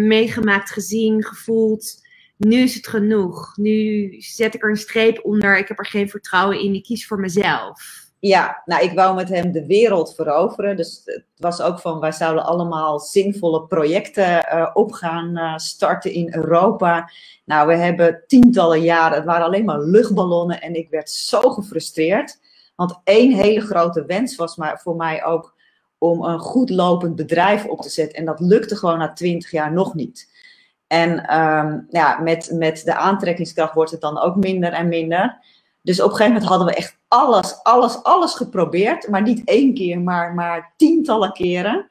[0.06, 2.08] meegemaakt, gezien, gevoeld.
[2.36, 3.56] Nu is het genoeg.
[3.56, 5.58] Nu zet ik er een streep onder.
[5.58, 6.74] Ik heb er geen vertrouwen in.
[6.74, 8.09] Ik kies voor mezelf.
[8.20, 10.76] Ja, nou, ik wou met hem de wereld veroveren.
[10.76, 16.12] Dus het was ook van, wij zouden allemaal zinvolle projecten uh, op gaan uh, starten
[16.12, 17.10] in Europa.
[17.44, 22.38] Nou, we hebben tientallen jaren, het waren alleen maar luchtballonnen en ik werd zo gefrustreerd.
[22.76, 25.54] Want één hele grote wens was maar voor mij ook
[25.98, 28.18] om een goed lopend bedrijf op te zetten.
[28.18, 30.28] En dat lukte gewoon na twintig jaar nog niet.
[30.86, 35.38] En um, ja, met, met de aantrekkingskracht wordt het dan ook minder en minder.
[35.82, 39.08] Dus op een gegeven moment hadden we echt alles, alles, alles geprobeerd.
[39.08, 41.90] Maar niet één keer, maar, maar tientallen keren.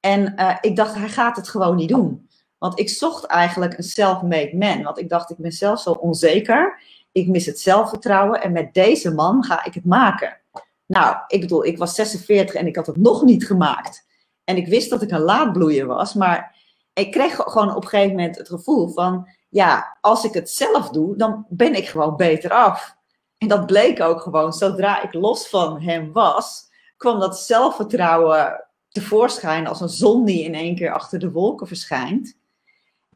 [0.00, 2.28] En uh, ik dacht, hij gaat het gewoon niet doen.
[2.58, 4.82] Want ik zocht eigenlijk een self-made man.
[4.82, 6.80] Want ik dacht, ik ben zelf zo onzeker.
[7.12, 8.42] Ik mis het zelfvertrouwen.
[8.42, 10.40] En met deze man ga ik het maken.
[10.86, 14.06] Nou, ik bedoel, ik was 46 en ik had het nog niet gemaakt.
[14.44, 16.14] En ik wist dat ik een laadbloeier was.
[16.14, 16.56] Maar
[16.92, 19.28] ik kreeg gewoon op een gegeven moment het gevoel van...
[19.48, 22.96] Ja, als ik het zelf doe, dan ben ik gewoon beter af.
[23.42, 26.64] En dat bleek ook gewoon, zodra ik los van hem was,
[26.96, 32.36] kwam dat zelfvertrouwen tevoorschijn als een zon die in één keer achter de wolken verschijnt.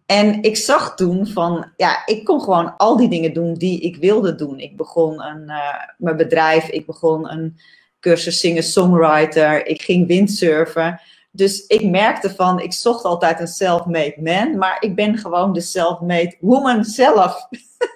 [0.07, 3.97] En ik zag toen van, ja, ik kon gewoon al die dingen doen die ik
[3.97, 4.59] wilde doen.
[4.59, 7.61] Ik begon een, uh, mijn bedrijf, ik begon een
[8.01, 11.01] cursus singer-songwriter, ik ging windsurfen.
[11.31, 15.61] Dus ik merkte van, ik zocht altijd een self-made man, maar ik ben gewoon de
[15.61, 17.49] self-made woman zelf.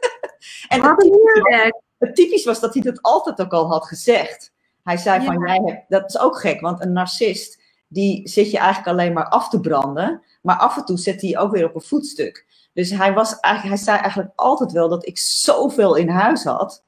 [0.68, 1.04] en dat
[2.00, 4.52] het typisch was dat hij dat altijd ook al had gezegd.
[4.82, 8.58] Hij zei van, jij hebt, dat is ook gek, want een narcist, die zit je
[8.58, 11.74] eigenlijk alleen maar af te branden, maar af en toe zet hij ook weer op
[11.74, 12.46] een voetstuk.
[12.72, 16.84] Dus hij, was eigenlijk, hij zei eigenlijk altijd wel dat ik zoveel in huis had,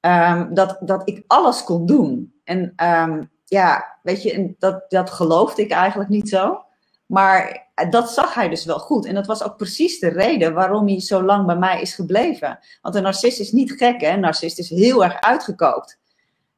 [0.00, 2.40] um, dat, dat ik alles kon doen.
[2.44, 6.64] En um, ja, weet je, dat, dat geloofde ik eigenlijk niet zo.
[7.10, 9.06] Maar dat zag hij dus wel goed.
[9.06, 12.58] En dat was ook precies de reden waarom hij zo lang bij mij is gebleven.
[12.82, 14.08] Want een narcist is niet gek, hè?
[14.08, 15.98] Een narcist is heel erg uitgekookt.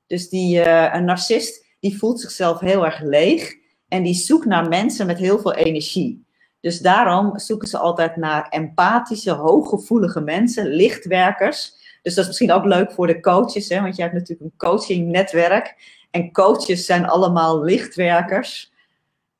[0.07, 3.55] Dus die, uh, een narcist die voelt zichzelf heel erg leeg.
[3.89, 6.27] En die zoekt naar mensen met heel veel energie.
[6.61, 11.73] Dus daarom zoeken ze altijd naar empathische, hooggevoelige mensen, lichtwerkers.
[12.03, 13.81] Dus dat is misschien ook leuk voor de coaches, hè?
[13.81, 15.77] want je hebt natuurlijk een coachingnetwerk.
[16.11, 18.72] En coaches zijn allemaal lichtwerkers.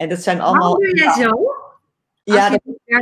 [0.03, 0.75] En dat zijn allemaal.
[0.75, 1.55] Hoe doe jij zo?
[2.23, 2.99] Ja, dat, ja,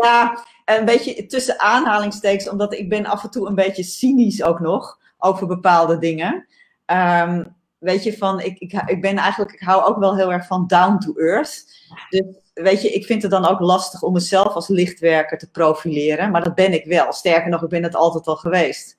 [0.00, 4.60] ja, een beetje tussen aanhalingstekens, omdat ik ben af en toe een beetje cynisch ook
[4.60, 6.46] nog over bepaalde dingen.
[6.86, 10.46] Um, weet je, van ik, ik, ik ben eigenlijk, ik hou ook wel heel erg
[10.46, 11.64] van down to earth.
[12.08, 16.30] Dus weet je, ik vind het dan ook lastig om mezelf als lichtwerker te profileren,
[16.30, 17.12] maar dat ben ik wel.
[17.12, 18.98] Sterker nog, ik ben het altijd al geweest.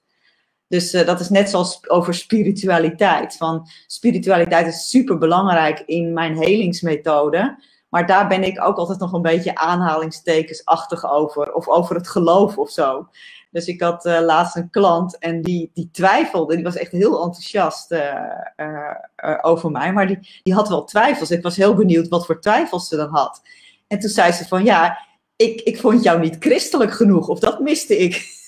[0.74, 3.38] Dus uh, dat is net zoals over spiritualiteit.
[3.38, 7.58] Van, spiritualiteit is super belangrijk in mijn helingsmethode.
[7.90, 11.54] Maar daar ben ik ook altijd nog een beetje aanhalingstekensachtig over.
[11.54, 13.08] Of over het geloof of zo.
[13.52, 16.56] Dus ik had uh, laatst een klant en die, die twijfelde.
[16.56, 19.94] Die was echt heel enthousiast uh, over mij.
[19.94, 21.32] Maar die, die had wel twijfels.
[21.32, 23.42] Ik was heel benieuwd wat voor twijfels ze dan had.
[23.88, 24.98] En toen zei ze van ja,
[25.36, 27.28] ik, ik vond jou niet christelijk genoeg.
[27.28, 28.42] Of dat miste ik.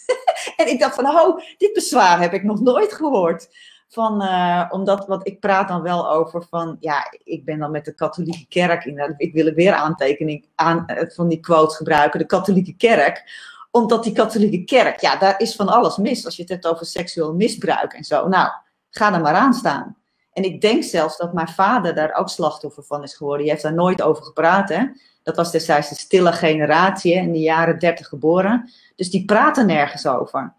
[0.57, 3.47] En ik dacht van oh, dit bezwaar heb ik nog nooit gehoord.
[3.87, 7.85] Van, uh, omdat, wat ik praat dan wel over van, ja, ik ben dan met
[7.85, 12.25] de katholieke kerk, in, ik wil weer aantekening aan, uh, van die quote gebruiken, de
[12.25, 13.23] katholieke kerk,
[13.71, 16.25] omdat die katholieke kerk, ja, daar is van alles mis.
[16.25, 18.49] Als je het hebt over seksueel misbruik en zo, nou,
[18.89, 19.97] ga er maar aan staan.
[20.31, 23.45] En ik denk zelfs dat mijn vader daar ook slachtoffer van is geworden.
[23.45, 24.83] Je heeft daar nooit over gepraat, hè.
[25.25, 28.71] Dat was destijds de stille generatie, in de jaren dertig geboren.
[28.95, 30.53] Dus die praten nergens over.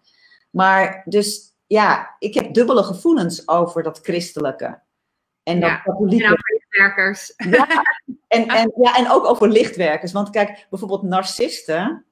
[0.49, 4.79] Maar dus ja, ik heb dubbele gevoelens over dat christelijke.
[5.43, 6.25] En dat ja, katholieke.
[6.25, 7.33] En over lichtwerkers.
[7.37, 7.67] Ja,
[8.37, 10.11] en, en, ja, en ook over lichtwerkers.
[10.11, 12.05] Want kijk, bijvoorbeeld narcisten.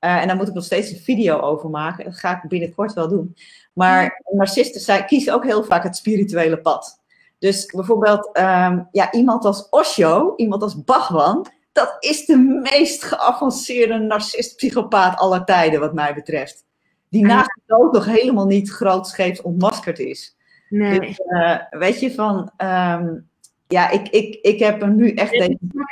[0.00, 2.04] Uh, en daar moet ik nog steeds een video over maken.
[2.04, 3.36] Dat ga ik binnenkort wel doen.
[3.72, 7.02] Maar narcisten zij, kiezen ook heel vaak het spirituele pad.
[7.38, 12.36] Dus bijvoorbeeld um, ja, iemand als Osho, iemand als Bhagwan, dat is de
[12.70, 16.66] meest geavanceerde narcist-psychopaat aller tijden, wat mij betreft
[17.10, 20.36] die naast de dood nog helemaal niet grootscheeps ontmaskerd is.
[20.68, 21.00] Nee.
[21.00, 23.28] Dus, uh, weet je, van, um,
[23.66, 25.34] ja, ik, ik, ik heb er nu echt...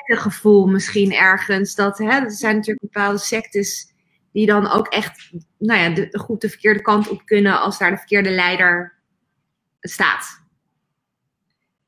[0.06, 3.92] Een gevoel misschien ergens, dat hè, er zijn natuurlijk bepaalde sectes
[4.32, 7.90] die dan ook echt, nou ja, de, goed de verkeerde kant op kunnen als daar
[7.90, 8.94] de verkeerde leider
[9.80, 10.44] staat.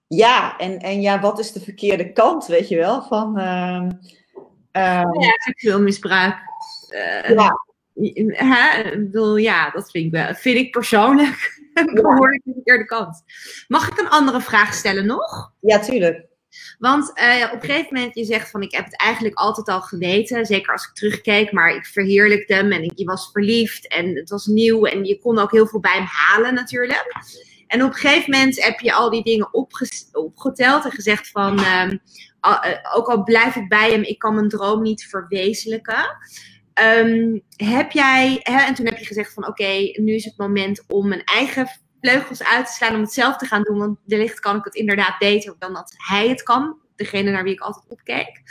[0.09, 3.38] Ja, en, en ja, wat is de verkeerde kant, weet je wel, van...
[3.38, 3.83] Uh,
[4.73, 6.37] um, ja, seksueel misbruik.
[6.90, 7.66] Uh, ja,
[8.33, 8.81] Hè?
[8.81, 11.61] Ik bedoel, ja, dat vind ik, wel, vind ik persoonlijk
[12.03, 13.23] behoorlijk de verkeerde kant.
[13.68, 15.53] Mag ik een andere vraag stellen nog?
[15.61, 16.27] Ja, tuurlijk.
[16.79, 19.81] Want uh, op een gegeven moment, je zegt van ik heb het eigenlijk altijd al
[19.81, 20.47] geweten.
[20.47, 24.31] Zeker als ik terugkeek, maar ik verheerlijkte hem en ik, je was verliefd en het
[24.31, 27.07] was nieuw en je kon ook heel veel bij hem halen natuurlijk.
[27.68, 29.54] En op een gegeven moment heb je al die dingen
[30.12, 31.96] opgeteld en gezegd van, ehm,
[32.40, 36.16] eh, ook al blijf ik bij hem, ik kan mijn droom niet verwezenlijken.
[36.96, 40.85] Um, heb jij, hè, en toen heb je gezegd van oké, nu is het moment
[40.88, 41.68] om mijn eigen
[42.00, 43.78] vleugels uit te slaan om het zelf te gaan doen.
[43.78, 46.76] Want wellicht kan ik het inderdaad beter dan dat hij het kan.
[46.96, 48.42] Degene naar wie ik altijd opkijk.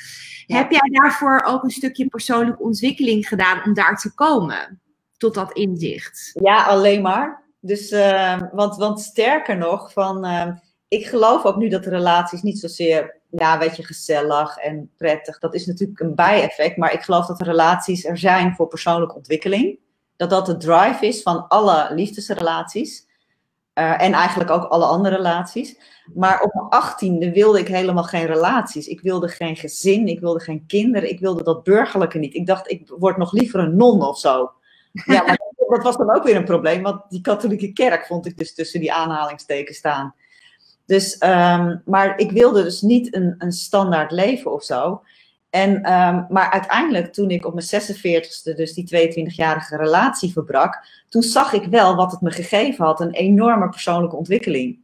[0.46, 4.82] Heb jij daarvoor ook een stukje persoonlijke ontwikkeling gedaan om daar te komen?
[5.18, 6.32] Tot dat inzicht?
[6.34, 7.47] Ja, alleen maar.
[7.68, 10.48] Dus, uh, want, want sterker nog, van, uh,
[10.88, 15.40] ik geloof ook nu dat relaties niet zozeer, ja, weet je, gezellig en prettig.
[15.40, 16.78] Dat is natuurlijk een bijeffect.
[16.78, 19.80] Maar ik geloof dat relaties er zijn voor persoonlijke ontwikkeling.
[20.16, 23.06] Dat dat de drive is van alle liefdesrelaties.
[23.74, 25.80] Uh, en eigenlijk ook alle andere relaties.
[26.14, 28.88] Maar op mijn achttiende wilde ik helemaal geen relaties.
[28.88, 32.34] Ik wilde geen gezin, ik wilde geen kinderen, ik wilde dat burgerlijke niet.
[32.34, 34.52] Ik dacht, ik word nog liever een non of zo.
[34.92, 35.24] Ja,
[35.76, 38.80] dat was dan ook weer een probleem, want die katholieke kerk vond ik dus tussen
[38.80, 40.16] die aanhalingstekens staan.
[40.86, 45.02] Dus, um, maar ik wilde dus niet een, een standaard leven of zo.
[45.50, 51.22] En, um, maar uiteindelijk, toen ik op mijn 46ste, dus die 22-jarige relatie verbrak, toen
[51.22, 54.80] zag ik wel wat het me gegeven had: een enorme persoonlijke ontwikkeling.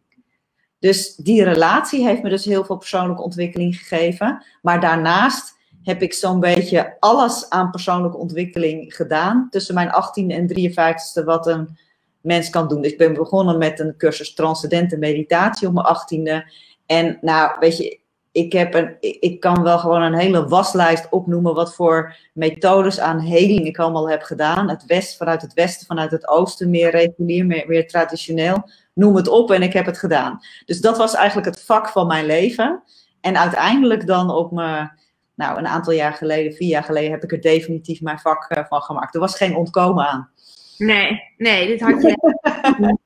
[0.79, 4.43] Dus die relatie heeft me dus heel veel persoonlijke ontwikkeling gegeven.
[4.61, 9.47] Maar daarnaast heb ik zo'n beetje alles aan persoonlijke ontwikkeling gedaan.
[9.49, 11.77] Tussen mijn 18e en 53e, wat een
[12.21, 12.81] mens kan doen.
[12.81, 16.51] Dus ik ben begonnen met een cursus transcendente meditatie op mijn 18e.
[16.85, 17.99] En nou, weet je,
[18.31, 23.19] ik, heb een, ik kan wel gewoon een hele waslijst opnoemen wat voor methodes aan
[23.19, 24.69] heling ik allemaal heb gedaan.
[24.69, 28.69] Het west, vanuit het westen, vanuit het oosten, meer regulier, meer, meer traditioneel.
[28.93, 30.39] Noem het op en ik heb het gedaan.
[30.65, 32.83] Dus dat was eigenlijk het vak van mijn leven.
[33.21, 34.91] En uiteindelijk dan op mijn,
[35.35, 38.63] nou een aantal jaar geleden, vier jaar geleden, heb ik er definitief mijn vak eh,
[38.67, 39.13] van gemaakt.
[39.13, 40.31] Er was geen ontkomen aan.
[40.77, 42.15] Nee, nee, dit had je.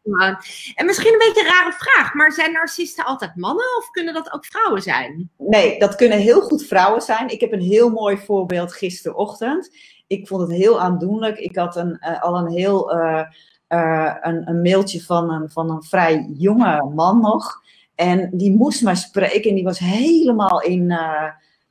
[0.75, 4.33] en misschien een beetje een rare vraag, maar zijn narcisten altijd mannen of kunnen dat
[4.33, 5.29] ook vrouwen zijn?
[5.37, 7.29] Nee, dat kunnen heel goed vrouwen zijn.
[7.29, 9.71] Ik heb een heel mooi voorbeeld gisterochtend.
[10.07, 11.37] Ik vond het heel aandoenlijk.
[11.37, 13.23] Ik had een, uh, al een heel uh,
[13.69, 17.61] uh, een, een, mailtje van een, van een vrij jonge man nog.
[17.95, 20.91] En die moest mij spreken en die was helemaal in,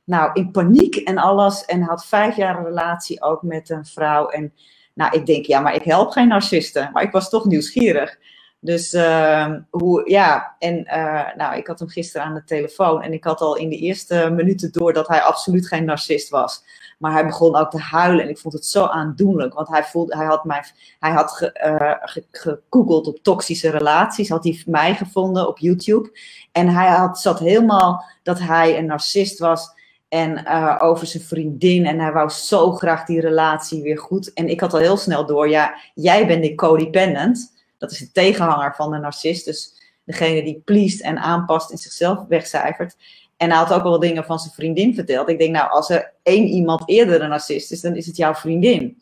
[0.07, 1.65] nou, in paniek en alles.
[1.65, 4.27] En had vijf jaar een relatie ook met een vrouw.
[4.27, 4.53] En
[4.93, 6.89] nou, ik denk, ja, maar ik help geen narcisten.
[6.93, 8.17] Maar ik was toch nieuwsgierig.
[8.59, 13.13] Dus uh, hoe, ja, en uh, nou, ik had hem gisteren aan de telefoon en
[13.13, 16.63] ik had al in de eerste minuten door dat hij absoluut geen narcist was.
[16.97, 20.17] Maar hij begon ook te huilen en ik vond het zo aandoenlijk, want hij, voelde,
[20.17, 20.63] hij had, mij,
[20.99, 21.51] hij had ge,
[22.31, 26.19] gegoogeld op toxische relaties, had hij mij gevonden op YouTube.
[26.51, 29.75] En hij had, zat helemaal dat hij een narcist was
[30.09, 31.85] en uh, over zijn vriendin.
[31.85, 34.33] En hij wou zo graag die relatie weer goed.
[34.33, 37.55] En ik had al heel snel door, ja, jij bent die codependent.
[37.77, 39.45] Dat is de tegenhanger van de narcist.
[39.45, 42.95] Dus degene die pleest en aanpast en zichzelf wegcijfert.
[43.37, 45.29] En hij had ook wel dingen van zijn vriendin verteld.
[45.29, 48.33] Ik denk, nou, als er één iemand eerder een narcist is, dan is het jouw
[48.33, 48.97] vriendin.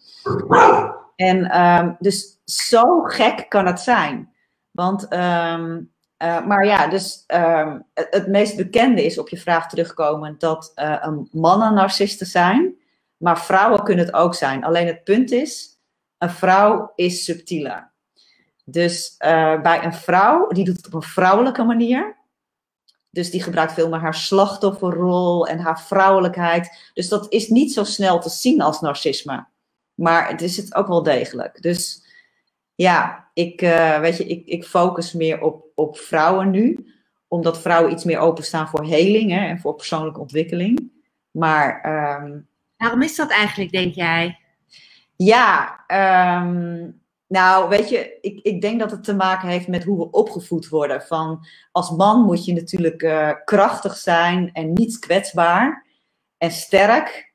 [1.15, 4.33] En um, dus zo gek kan het zijn.
[4.71, 5.91] Want um,
[6.23, 11.07] uh, maar ja, dus um, het, meest bekende is op je vraag terugkomen dat uh,
[11.31, 12.75] mannen narcisten zijn.
[13.17, 14.63] Maar vrouwen kunnen het ook zijn.
[14.63, 15.79] Alleen het punt is,
[16.17, 17.91] een vrouw is subtieler.
[18.63, 22.17] Dus uh, bij een vrouw, die doet het op een vrouwelijke manier.
[23.09, 26.91] Dus die gebruikt veel meer haar slachtofferrol en haar vrouwelijkheid.
[26.93, 29.45] Dus dat is niet zo snel te zien als narcisme.
[29.93, 31.61] Maar het is het ook wel degelijk.
[31.61, 32.03] Dus
[32.75, 33.59] ja, ik,
[33.99, 36.93] weet je, ik, ik focus meer op, op vrouwen nu.
[37.27, 40.91] Omdat vrouwen iets meer openstaan voor heling hè, en voor persoonlijke ontwikkeling.
[41.31, 41.85] Maar.
[42.21, 44.39] Um, Waarom is dat eigenlijk, denk jij?
[45.15, 45.79] Ja,
[46.41, 50.11] um, nou, weet je, ik, ik denk dat het te maken heeft met hoe we
[50.11, 51.01] opgevoed worden.
[51.01, 55.85] Van als man moet je natuurlijk uh, krachtig zijn en niet kwetsbaar
[56.37, 57.33] en sterk.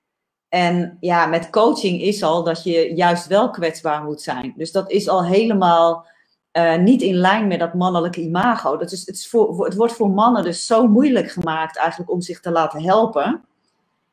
[0.48, 4.55] En ja, met coaching is al dat je juist wel kwetsbaar moet zijn.
[4.57, 6.07] Dus dat is al helemaal
[6.52, 8.76] uh, niet in lijn met dat mannelijke imago.
[8.76, 12.20] Dat is, het, is voor, het wordt voor mannen dus zo moeilijk gemaakt eigenlijk om
[12.20, 13.44] zich te laten helpen.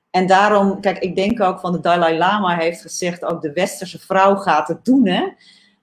[0.10, 4.00] En daarom, kijk, ik denk ook van de Dalai Lama heeft gezegd, ook de westerse
[4.00, 5.28] vrouw gaat het doen, hè.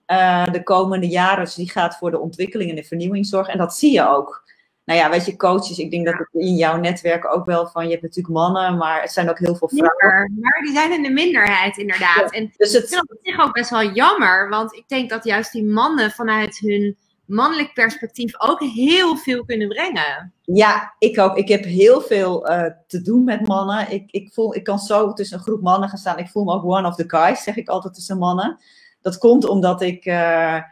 [0.06, 3.52] Uh, de komende jaren, dus die gaat voor de ontwikkeling en de vernieuwing zorgen.
[3.52, 4.43] En dat zie je ook
[4.84, 7.84] nou ja, weet je, coaches, ik denk dat het in jouw netwerk ook wel van,
[7.84, 10.38] je hebt natuurlijk mannen, maar het zijn ook heel veel vrouwen.
[10.40, 12.32] maar die zijn in de minderheid, inderdaad.
[12.32, 12.82] en dus het...
[12.82, 16.10] ik vind op zich ook best wel jammer, want ik denk dat juist die mannen
[16.10, 20.32] vanuit hun mannelijk perspectief ook heel veel kunnen brengen.
[20.42, 21.36] Ja, ik ook.
[21.36, 23.92] Ik heb heel veel uh, te doen met mannen.
[23.92, 26.18] Ik, ik, voel, ik kan zo tussen een groep mannen gaan staan.
[26.18, 28.58] Ik voel me ook one of the guys, zeg ik altijd tussen mannen.
[29.00, 30.06] Dat komt omdat ik...
[30.06, 30.62] Uh,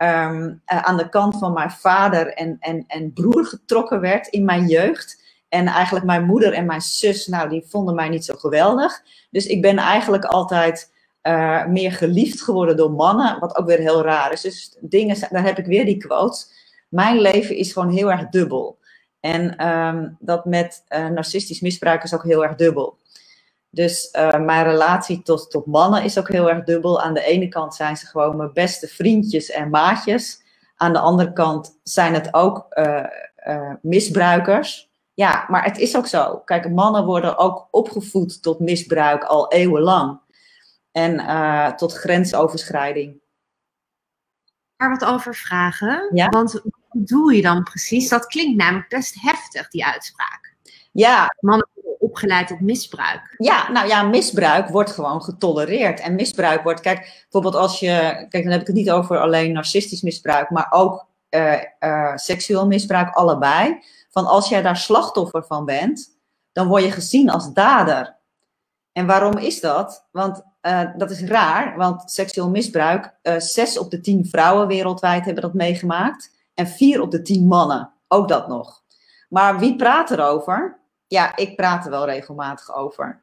[0.00, 4.44] ehm, eh, aan de kant van mijn vader en, en, en broer getrokken werd in
[4.44, 5.22] mijn jeugd.
[5.48, 9.02] En eigenlijk mijn moeder en mijn zus, nou, die vonden mij niet zo geweldig.
[9.30, 14.02] Dus ik ben eigenlijk altijd uh, meer geliefd geworden door mannen, wat ook weer heel
[14.02, 14.40] raar is.
[14.40, 16.44] Dus dingen, daar heb ik weer die quote.
[16.88, 18.78] Mijn leven is gewoon heel erg dubbel.
[19.20, 22.98] En um, dat met uh, narcistisch misbruik is ook heel erg dubbel.
[23.70, 27.00] Dus uh, mijn relatie tot, tot mannen is ook heel erg dubbel.
[27.02, 30.42] Aan de ene kant zijn ze gewoon mijn beste vriendjes en maatjes.
[30.76, 34.90] Aan de andere kant zijn het ook uh, misbruikers.
[35.14, 36.38] Ja, maar het is ook zo.
[36.38, 40.20] Kijk, mannen worden ook opgevoed tot misbruik al eeuwenlang.
[40.92, 43.20] En tot grensoverschrijding.
[44.76, 46.10] Daar wat over vragen.
[46.12, 46.28] Ja?
[46.28, 48.08] Want wat bedoel je dan precies?
[48.08, 50.54] Dat klinkt namelijk best heftig, die uitspraak.
[50.92, 51.34] Ja.
[51.40, 51.68] Mannen
[52.10, 53.34] opgeleid tot misbruik.
[53.38, 56.00] Ja, nou ja, misbruik wordt gewoon getolereerd.
[56.00, 59.52] En misbruik wordt, kijk, bijvoorbeeld als je, kijk, dan heb ik het niet over alleen
[59.52, 63.78] narcistisch misbruik, maar ook uh, uh, seksueel misbruik, allebei.
[64.10, 66.18] Van als jij daar slachtoffer van bent,
[66.52, 68.16] dan word je gezien als dader.
[68.92, 70.06] En waarom is dat?
[70.12, 75.42] Want uh, dat is raar, want seksueel misbruik, zes op de tien vrouwen wereldwijd hebben
[75.42, 76.38] dat meegemaakt.
[76.54, 78.82] En vier op de tien mannen, ook dat nog.
[79.28, 80.79] Maar wie praat erover?
[81.10, 83.20] Ja, ik praat er wel regelmatig over.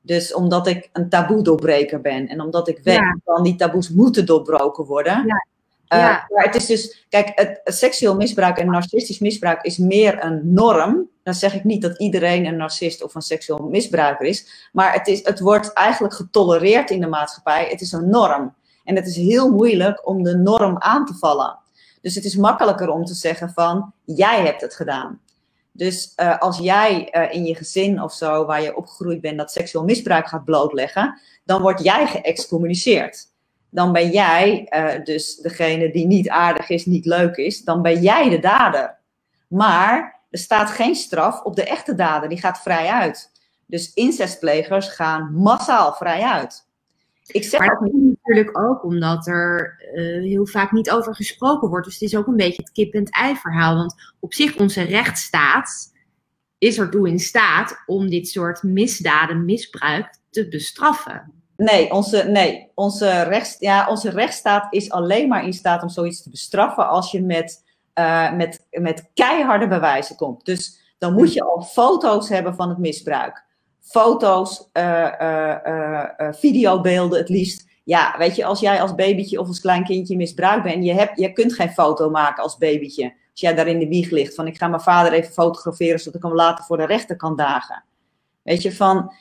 [0.00, 4.26] Dus omdat ik een taboe doorbreker ben en omdat ik weet dat die taboes moeten
[4.26, 5.26] doorbroken worden.
[5.26, 5.46] Ja.
[5.88, 10.52] Uh, maar het is dus, kijk, het, seksueel misbruik en narcistisch misbruik is meer een
[10.52, 11.08] norm.
[11.22, 14.68] Dan zeg ik niet dat iedereen een narcist of een seksueel misbruiker is.
[14.72, 17.68] Maar het, is, het wordt eigenlijk getolereerd in de maatschappij.
[17.70, 18.54] Het is een norm.
[18.84, 21.58] En het is heel moeilijk om de norm aan te vallen.
[22.00, 25.20] Dus het is makkelijker om te zeggen van, jij hebt het gedaan.
[25.76, 29.52] Dus uh, als jij uh, in je gezin of zo, waar je opgegroeid bent, dat
[29.52, 33.24] seksueel misbruik gaat blootleggen, dan word jij geëxcommuniceerd.
[33.70, 38.02] Dan ben jij uh, dus degene die niet aardig is, niet leuk is, dan ben
[38.02, 38.98] jij de dader.
[39.48, 43.30] Maar er staat geen straf op de echte dader, die gaat vrij uit.
[43.66, 46.65] Dus incestplegers gaan massaal vrij uit.
[47.26, 51.84] Ik zeg maar dat natuurlijk ook omdat er uh, heel vaak niet over gesproken wordt.
[51.84, 53.76] Dus het is ook een beetje het kip-en-ei verhaal.
[53.76, 55.92] Want op zich, onze rechtsstaat
[56.58, 61.32] is ertoe in staat om dit soort misdaden, misbruik te bestraffen.
[61.56, 66.22] Nee, onze, nee onze, rechts, ja, onze rechtsstaat is alleen maar in staat om zoiets
[66.22, 70.44] te bestraffen als je met, uh, met, met keiharde bewijzen komt.
[70.44, 73.44] Dus dan moet je al foto's hebben van het misbruik
[73.86, 77.66] foto's, uh, uh, videobeelden het liefst.
[77.84, 81.20] Ja, weet je, als jij als babytje of als klein kindje misbruikt bent, je, hebt,
[81.20, 83.04] je kunt geen foto maken als babytje.
[83.04, 86.14] Als jij daar in de wieg ligt, van ik ga mijn vader even fotograferen, zodat
[86.14, 87.84] ik hem later voor de rechter kan dagen.
[88.42, 89.12] Weet je, van,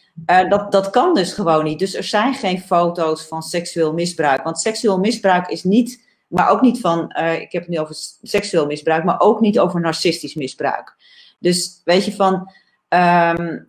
[0.49, 1.79] dat, dat kan dus gewoon niet.
[1.79, 4.43] Dus er zijn geen foto's van seksueel misbruik.
[4.43, 8.65] Want seksueel misbruik is niet, maar ook niet van, ik heb het nu over seksueel
[8.65, 10.95] misbruik, maar ook niet over narcistisch misbruik.
[11.39, 12.51] Dus weet je, van,
[12.89, 13.67] um,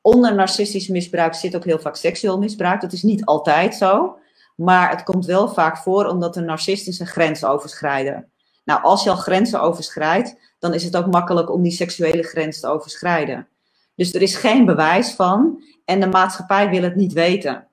[0.00, 2.80] onder narcistisch misbruik zit ook heel vaak seksueel misbruik.
[2.80, 4.18] Dat is niet altijd zo.
[4.56, 8.30] Maar het komt wel vaak voor omdat de narcistische grens overschrijden.
[8.64, 12.60] Nou, als je al grenzen overschrijdt, dan is het ook makkelijk om die seksuele grens
[12.60, 13.48] te overschrijden.
[13.94, 17.66] Dus er is geen bewijs van en de maatschappij wil het niet weten.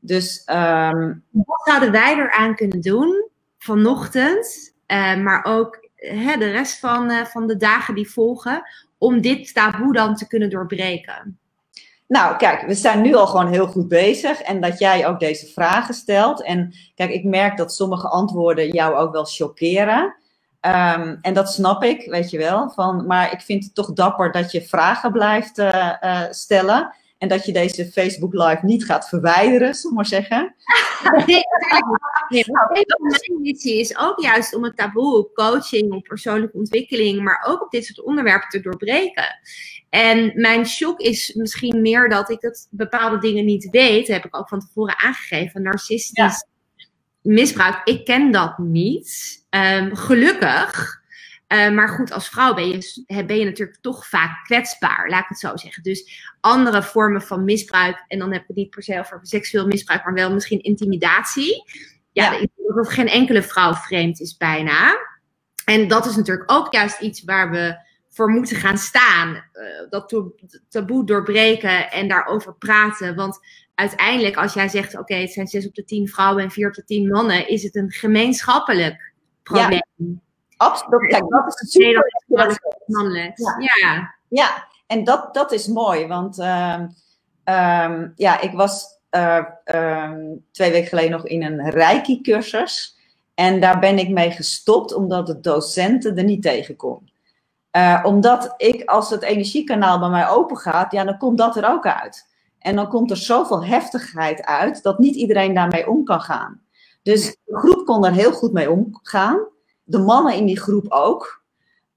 [0.00, 1.24] Dus, um...
[1.30, 5.79] Wat zouden wij eraan kunnen doen vanochtend, uh, maar ook
[6.38, 8.62] de rest van, uh, van de dagen die volgen,
[8.98, 11.38] om dit taboe dan te kunnen doorbreken?
[12.10, 14.40] Nou, kijk, we zijn nu al gewoon heel goed bezig.
[14.40, 16.42] En dat jij ook deze vragen stelt.
[16.42, 20.14] En kijk, ik merk dat sommige antwoorden jou ook wel chockeren.
[20.66, 22.70] Um, en dat snap ik, weet je wel.
[22.70, 26.94] Van, maar ik vind het toch dapper dat je vragen blijft uh, uh, stellen.
[27.20, 30.54] En dat je deze Facebook Live niet gaat verwijderen, zullen we maar zeggen.
[31.26, 31.42] Nee,
[32.28, 32.44] nee,
[32.98, 37.62] mijn missie is ook juist om het taboe op coaching, op persoonlijke ontwikkeling, maar ook
[37.62, 39.24] op dit soort onderwerpen te doorbreken.
[39.88, 44.08] En mijn shock is misschien meer dat ik dat bepaalde dingen niet weet.
[44.08, 45.62] heb ik ook van tevoren aangegeven.
[45.62, 46.46] Narcistisch
[47.22, 49.38] misbruik, ik ken dat niet.
[49.50, 50.99] Um, gelukkig.
[51.52, 55.28] Uh, maar goed, als vrouw ben je, ben je natuurlijk toch vaak kwetsbaar, laat ik
[55.28, 55.82] het zo zeggen.
[55.82, 59.66] Dus andere vormen van misbruik, en dan heb ik het niet per se over seksueel
[59.66, 61.64] misbruik, maar wel misschien intimidatie.
[62.12, 62.46] Ja, ja.
[62.74, 64.98] dat geen enkele vrouw vreemd is bijna.
[65.64, 69.34] En dat is natuurlijk ook juist iets waar we voor moeten gaan staan.
[69.34, 70.22] Uh, dat
[70.68, 73.14] taboe doorbreken en daarover praten.
[73.14, 73.38] Want
[73.74, 76.74] uiteindelijk, als jij zegt: oké, het zijn zes op de tien vrouwen en vier op
[76.74, 79.12] de tien mannen, is het een gemeenschappelijk
[79.42, 79.72] probleem.
[79.72, 79.88] Ja.
[80.60, 81.10] Absoluut.
[81.10, 82.12] Kijk, dat is het super.
[83.58, 83.64] Ja.
[83.80, 84.14] ja.
[84.28, 86.80] ja, en dat, dat is mooi, want uh,
[87.44, 92.98] um, ja, ik was uh, um, twee weken geleden nog in een Reiki-cursus.
[93.34, 97.10] En daar ben ik mee gestopt omdat de docenten er niet tegen kon.
[97.76, 101.68] Uh, omdat ik, als het energiekanaal bij mij open gaat, ja, dan komt dat er
[101.68, 102.28] ook uit.
[102.58, 106.60] En dan komt er zoveel heftigheid uit dat niet iedereen daarmee om kan gaan.
[107.02, 109.48] Dus de groep kon er heel goed mee omgaan.
[109.90, 111.42] De mannen in die groep ook.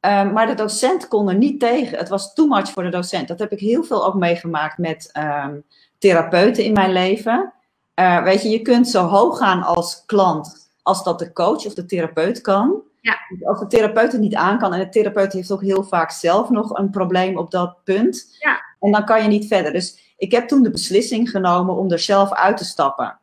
[0.05, 1.97] Uh, maar de docent kon er niet tegen.
[1.97, 3.27] Het was too much voor de docent.
[3.27, 5.63] Dat heb ik heel veel ook meegemaakt met um,
[5.97, 7.53] therapeuten in mijn leven.
[7.95, 11.73] Uh, weet je, je kunt zo hoog gaan als klant als dat de coach of
[11.73, 12.81] de therapeut kan.
[13.01, 13.17] Ja.
[13.43, 16.49] Als de therapeut het niet aan kan, en de therapeut heeft ook heel vaak zelf
[16.49, 18.61] nog een probleem op dat punt, ja.
[18.79, 19.71] en dan kan je niet verder.
[19.71, 23.19] Dus ik heb toen de beslissing genomen om er zelf uit te stappen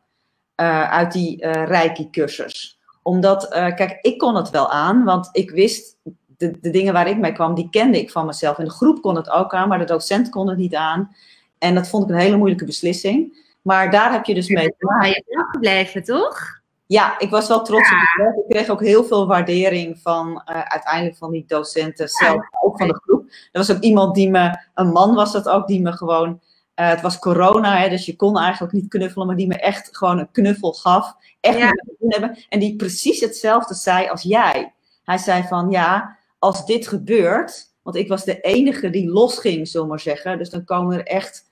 [0.55, 2.79] uh, uit die uh, Reiki-cursus.
[3.01, 5.97] Omdat, uh, kijk, ik kon het wel aan, want ik wist
[6.37, 8.57] de, de dingen waar ik mee kwam, die kende ik van mezelf.
[8.57, 11.15] En de groep kon het ook aan, maar de docent kon het niet aan.
[11.57, 13.49] En dat vond ik een hele moeilijke beslissing.
[13.61, 15.09] Maar daar heb je dus mee te maken.
[15.09, 16.59] Je gebleven, toch?
[16.85, 18.35] Ja, ik was wel trots op mezelf.
[18.35, 22.87] Ik kreeg ook heel veel waardering van uh, uiteindelijk van die docenten zelf, ook van
[22.87, 23.25] de groep.
[23.29, 26.89] Er was ook iemand die me, een man was dat ook, die me gewoon, uh,
[26.89, 30.19] het was corona, hè, dus je kon eigenlijk niet knuffelen, maar die me echt gewoon
[30.19, 31.15] een knuffel gaf.
[31.41, 31.71] Echt ja.
[31.99, 32.37] hebben.
[32.49, 34.73] En die precies hetzelfde zei als jij.
[35.03, 39.85] Hij zei van, ja, als dit gebeurt, want ik was de enige die losging, zullen
[39.85, 40.37] we maar zeggen.
[40.37, 41.49] Dus dan komen er echt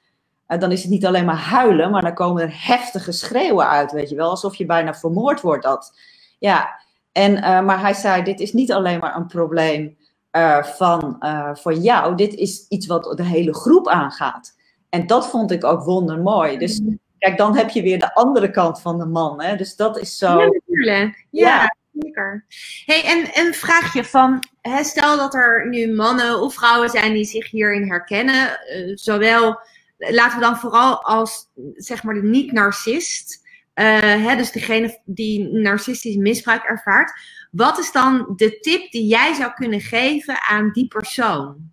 [0.47, 3.91] uh, dan is het niet alleen maar huilen, maar dan komen er heftige schreeuwen uit,
[3.91, 4.29] weet je wel.
[4.29, 5.63] Alsof je bijna vermoord wordt.
[5.63, 5.97] Dat.
[6.39, 6.79] Ja,
[7.11, 9.97] en, uh, maar hij zei, dit is niet alleen maar een probleem
[10.31, 11.17] uh, van,
[11.53, 12.15] voor jou.
[12.15, 14.57] Dit is iets wat de hele groep aangaat.
[14.89, 16.57] En dat vond ik ook wondermooi.
[16.57, 16.81] Dus
[17.19, 19.41] kijk, dan heb je weer de andere kant van de man.
[19.41, 19.55] Hè?
[19.55, 20.39] Dus dat is zo...
[20.39, 21.25] Ja, natuurlijk.
[21.29, 21.47] Ja.
[21.47, 21.77] ja.
[21.91, 22.45] Zeker.
[22.85, 27.25] Hey, en een vraagje van, hè, stel dat er nu mannen of vrouwen zijn die
[27.25, 28.59] zich hierin herkennen,
[28.93, 29.59] zowel
[29.99, 36.63] laten we dan vooral als zeg maar de niet-narcist, uh, dus degene die narcistisch misbruik
[36.63, 37.11] ervaart.
[37.51, 41.71] Wat is dan de tip die jij zou kunnen geven aan die persoon?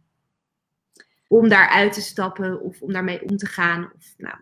[1.28, 3.92] Om daaruit te stappen of om daarmee om te gaan?
[3.96, 4.36] Of, nou.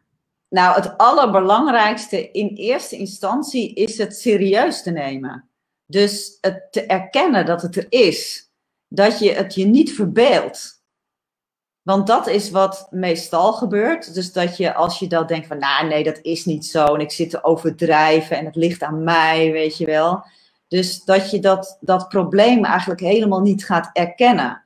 [0.55, 5.49] Nou, het allerbelangrijkste in eerste instantie is het serieus te nemen.
[5.87, 8.51] Dus het te erkennen dat het er is.
[8.89, 10.83] Dat je het je niet verbeeldt.
[11.83, 14.15] Want dat is wat meestal gebeurt.
[14.15, 16.85] Dus dat je als je dat denkt van, nou nee, dat is niet zo.
[16.85, 20.25] En ik zit te overdrijven en het ligt aan mij, weet je wel.
[20.69, 24.64] Dus dat je dat, dat probleem eigenlijk helemaal niet gaat erkennen.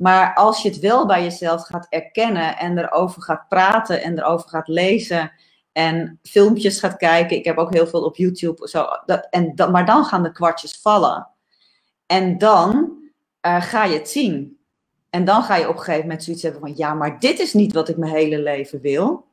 [0.00, 4.48] Maar als je het wel bij jezelf gaat erkennen en erover gaat praten en erover
[4.48, 5.32] gaat lezen
[5.72, 7.36] en filmpjes gaat kijken.
[7.36, 8.68] Ik heb ook heel veel op YouTube.
[8.68, 11.28] Zo, dat, en dat, maar dan gaan de kwartjes vallen.
[12.06, 12.92] En dan
[13.46, 14.58] uh, ga je het zien.
[15.10, 17.54] En dan ga je op een gegeven moment zoiets hebben van, ja, maar dit is
[17.54, 19.24] niet wat ik mijn hele leven wil.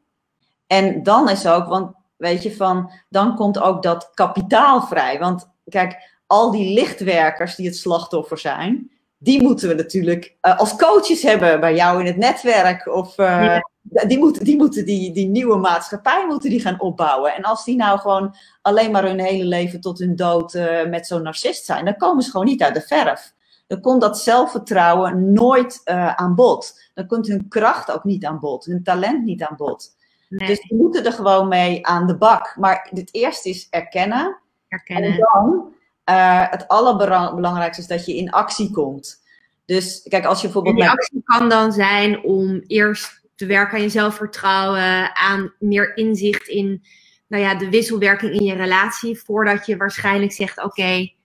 [0.67, 5.19] En dan is ook, want weet je, van, dan komt ook dat kapitaal vrij.
[5.19, 10.75] Want kijk, al die lichtwerkers die het slachtoffer zijn, die moeten we natuurlijk uh, als
[10.75, 12.87] coaches hebben bij jou in het netwerk.
[12.87, 14.05] Of uh, ja.
[14.07, 17.35] die moeten, die, moeten die, die nieuwe maatschappij moeten die gaan opbouwen.
[17.35, 21.07] En als die nou gewoon alleen maar hun hele leven tot hun dood uh, met
[21.07, 23.35] zo'n narcist zijn, dan komen ze gewoon niet uit de verf
[23.67, 25.81] dan komt dat zelfvertrouwen nooit
[26.15, 26.81] aan bod.
[26.93, 29.95] Dan komt hun kracht ook niet aan bod, hun talent niet aan bod.
[30.29, 30.47] Nee.
[30.47, 32.55] Dus die moeten er gewoon mee aan de bak.
[32.59, 34.39] Maar het eerste is erkennen.
[34.67, 35.11] Erkennen.
[35.11, 35.73] En dan,
[36.09, 39.25] uh, het allerbelangrijkste is dat je in actie komt.
[39.65, 40.75] Dus kijk, als je bijvoorbeeld...
[40.75, 45.97] En die actie kan dan zijn om eerst te werken aan je zelfvertrouwen, aan meer
[45.97, 46.83] inzicht in
[47.27, 51.15] nou ja, de wisselwerking in je relatie, voordat je waarschijnlijk zegt, oké, okay,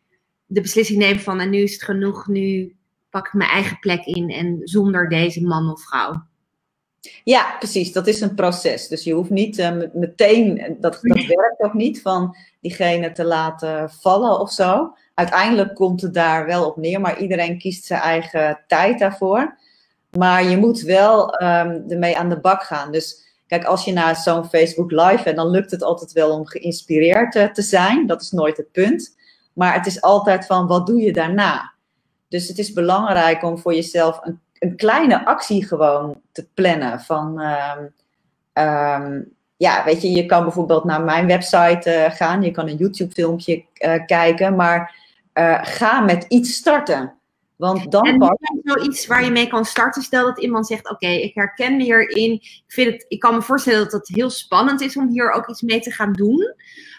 [0.46, 2.76] de beslissing nemen van en nu is het genoeg, nu
[3.10, 6.26] pak ik mijn eigen plek in en zonder deze man of vrouw.
[7.24, 7.92] Ja, precies.
[7.92, 8.88] Dat is een proces.
[8.88, 13.90] Dus je hoeft niet uh, meteen, dat, dat werkt ook niet, van diegene te laten
[13.90, 14.94] vallen of zo.
[15.14, 19.58] Uiteindelijk komt het daar wel op neer, maar iedereen kiest zijn eigen tijd daarvoor.
[20.10, 22.92] Maar je moet wel um, ermee aan de bak gaan.
[22.92, 26.46] Dus kijk, als je naar zo'n Facebook Live bent, dan lukt het altijd wel om
[26.46, 28.06] geïnspireerd uh, te zijn.
[28.06, 29.16] Dat is nooit het punt.
[29.52, 31.72] Maar het is altijd van wat doe je daarna?
[32.28, 37.00] Dus het is belangrijk om voor jezelf een, een kleine actie gewoon te plannen.
[37.00, 37.94] Van um,
[38.64, 42.76] um, ja, weet je, je kan bijvoorbeeld naar mijn website uh, gaan, je kan een
[42.76, 44.96] YouTube-filmpje uh, kijken, maar
[45.34, 47.14] uh, ga met iets starten.
[47.56, 48.36] Want dan en pas...
[48.62, 50.02] zoiets waar je mee kan starten.
[50.02, 52.32] Stel dat iemand zegt: Oké, okay, ik herken me hierin.
[52.32, 55.48] Ik, vind het, ik kan me voorstellen dat het heel spannend is om hier ook
[55.48, 56.54] iets mee te gaan doen.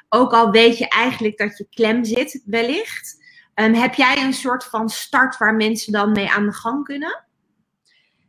[0.10, 3.22] Ook al weet je eigenlijk dat je klem zit, wellicht.
[3.56, 7.24] Um, heb jij een soort van start waar mensen dan mee aan de gang kunnen?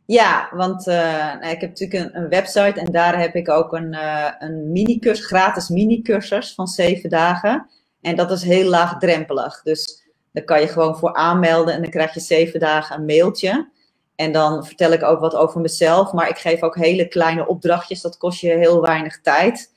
[0.06, 0.94] Ja, want uh,
[1.40, 4.72] nou, ik heb natuurlijk een, een, website en daar heb ik ook een, uh, een
[4.72, 7.66] mini-cursus, gratis mini-cursus van zeven dagen.
[8.00, 9.62] En dat is heel laagdrempelig.
[9.62, 13.68] Dus dan kan je gewoon voor aanmelden en dan krijg je zeven dagen een mailtje.
[14.16, 16.12] En dan vertel ik ook wat over mezelf.
[16.12, 18.00] Maar ik geef ook hele kleine opdrachtjes.
[18.00, 19.72] Dat kost je heel weinig tijd.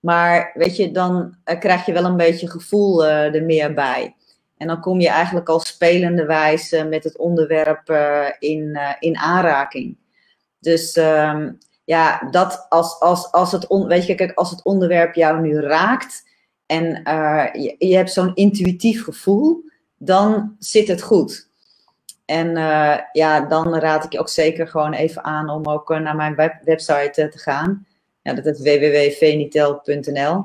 [0.00, 4.14] Maar weet je, dan uh, krijg je wel een beetje gevoel er meer bij.
[4.62, 9.96] En dan kom je eigenlijk al spelende wijze met het onderwerp uh, in, in aanraking.
[10.58, 15.14] Dus um, ja, dat als, als, als, het on, weet je, kijk, als het onderwerp
[15.14, 16.28] jou nu raakt
[16.66, 16.84] en
[17.52, 19.64] je, je hebt zo'n intuïtief gevoel,
[19.98, 21.48] dan zit het goed.
[22.24, 22.50] En
[23.12, 26.54] ja, dan raad ik je ook zeker gewoon even aan om ook naar mijn web
[26.64, 27.86] website te gaan.
[28.22, 30.44] Ja, dat is www.venitel.nl.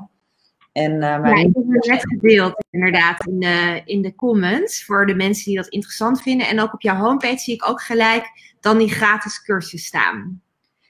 [0.78, 1.36] En, mijn...
[1.36, 5.44] Ja, ik heb het net gedeeld inderdaad in de, in de comments voor de mensen
[5.44, 6.46] die dat interessant vinden.
[6.46, 8.24] En ook op jouw homepage zie ik ook gelijk
[8.60, 10.42] dan die gratis cursus staan.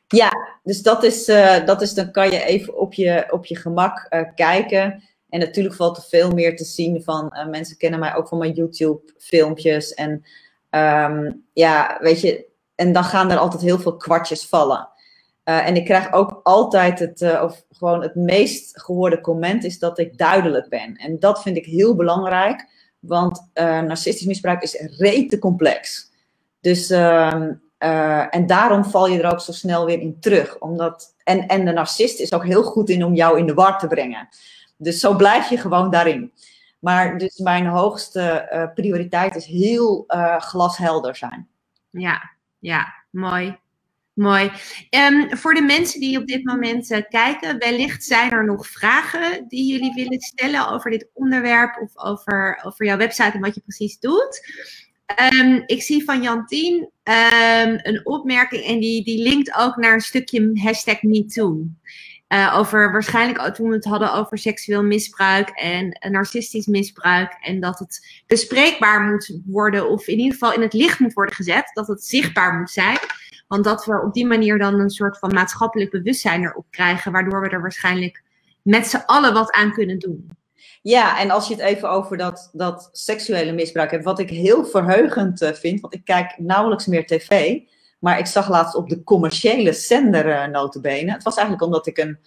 [0.06, 0.30] Ja,
[0.62, 1.24] dus dat is,
[1.64, 5.02] dat is dan kan je even op je, op je gemak kijken.
[5.28, 8.52] En natuurlijk valt er veel meer te zien van, mensen kennen mij ook van mijn
[8.52, 10.24] YouTube filmpjes en
[10.70, 14.88] Um, ja, weet je, en dan gaan er altijd heel veel kwartjes vallen.
[15.48, 19.78] Uh, en ik krijg ook altijd het, uh, of gewoon het meest gehoorde comment is
[19.78, 20.96] dat ik duidelijk ben.
[20.96, 22.68] En dat vind ik heel belangrijk,
[22.98, 26.10] want uh, narcistisch misbruik is rete complex.
[26.60, 27.54] Dus, uh,
[28.34, 30.58] en daarom val je er ook zo snel weer in terug.
[30.58, 33.78] Omdat, en, en de narcist is ook heel goed in om jou in de war
[33.78, 34.28] te brengen.
[34.76, 36.32] Dus zo blijf je gewoon daarin.
[36.78, 40.04] Maar dus mijn hoogste prioriteit is heel
[40.38, 41.48] glashelder zijn.
[41.90, 43.58] Ja, ja, mooi.
[44.18, 44.50] Mooi.
[44.90, 49.48] Um, voor de mensen die op dit moment uh, kijken, wellicht zijn er nog vragen
[49.48, 53.60] die jullie willen stellen over dit onderwerp of over, over jouw website en wat je
[53.60, 54.46] precies doet.
[55.34, 60.00] Um, ik zie van Jantien um, een opmerking en die, die linkt ook naar een
[60.00, 61.66] stukje hashtag MeToo.
[62.28, 67.36] Uh, over waarschijnlijk toen we het hadden over seksueel misbruik en narcistisch misbruik.
[67.40, 71.34] En dat het bespreekbaar moet worden, of in ieder geval in het licht moet worden
[71.34, 71.70] gezet.
[71.72, 72.98] Dat het zichtbaar moet zijn.
[73.48, 77.12] Want dat we op die manier dan een soort van maatschappelijk bewustzijn erop krijgen.
[77.12, 78.22] Waardoor we er waarschijnlijk
[78.62, 80.30] met z'n allen wat aan kunnen doen.
[80.82, 84.04] Ja, en als je het even over dat, dat seksuele misbruik hebt.
[84.04, 87.58] Wat ik heel verheugend uh, vind, want ik kijk nauwelijks meer tv.
[87.98, 91.12] Maar ik zag laatst op de commerciële zender uh, notabene.
[91.12, 92.18] Het was eigenlijk omdat ik een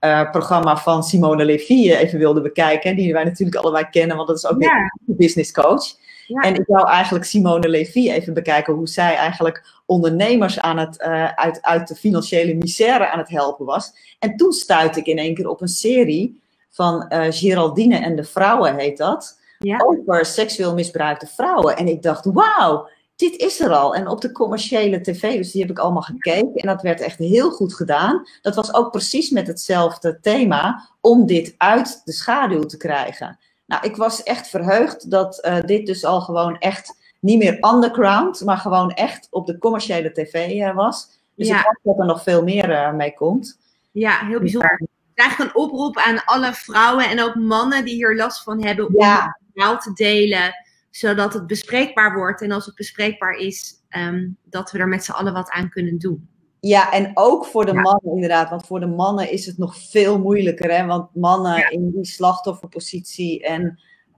[0.00, 2.96] uh, programma van Simone Levy even wilde bekijken.
[2.96, 4.76] Die wij natuurlijk allebei kennen, want dat is ook ja.
[5.06, 5.84] een business coach.
[6.30, 6.40] Ja.
[6.40, 11.32] En ik wou eigenlijk Simone Levy even bekijken hoe zij eigenlijk ondernemers aan het, uh,
[11.32, 13.92] uit, uit de financiële misère aan het helpen was.
[14.18, 18.76] En toen stuitte ik in één keer op een serie van Geraldine en de vrouwen
[18.76, 19.38] heet dat.
[19.58, 19.78] Ja.
[19.78, 21.76] Over seksueel misbruikte vrouwen.
[21.76, 23.94] En ik dacht, wauw, dit is er al.
[23.94, 26.54] En op de commerciële tv, dus die heb ik allemaal gekeken.
[26.54, 28.28] En dat werd echt heel goed gedaan.
[28.42, 33.38] Dat was ook precies met hetzelfde thema, om dit uit de schaduw te krijgen.
[33.70, 38.40] Nou, ik was echt verheugd dat uh, dit dus al gewoon echt niet meer underground,
[38.40, 41.10] maar gewoon echt op de commerciële tv uh, was.
[41.34, 41.58] Dus ja.
[41.58, 43.58] ik hoop dat er nog veel meer uh, mee komt.
[43.90, 44.70] Ja, heel bijzonder.
[44.70, 48.64] Het is eigenlijk een oproep aan alle vrouwen en ook mannen die hier last van
[48.64, 49.38] hebben om ja.
[49.54, 50.54] het te delen
[50.90, 52.42] zodat het bespreekbaar wordt.
[52.42, 55.98] En als het bespreekbaar is, um, dat we er met z'n allen wat aan kunnen
[55.98, 56.28] doen.
[56.60, 57.80] Ja, en ook voor de ja.
[57.80, 58.50] mannen inderdaad.
[58.50, 60.70] Want voor de mannen is het nog veel moeilijker.
[60.70, 60.86] Hè?
[60.86, 61.70] Want mannen ja.
[61.70, 63.42] in die slachtofferpositie.
[63.42, 63.62] En,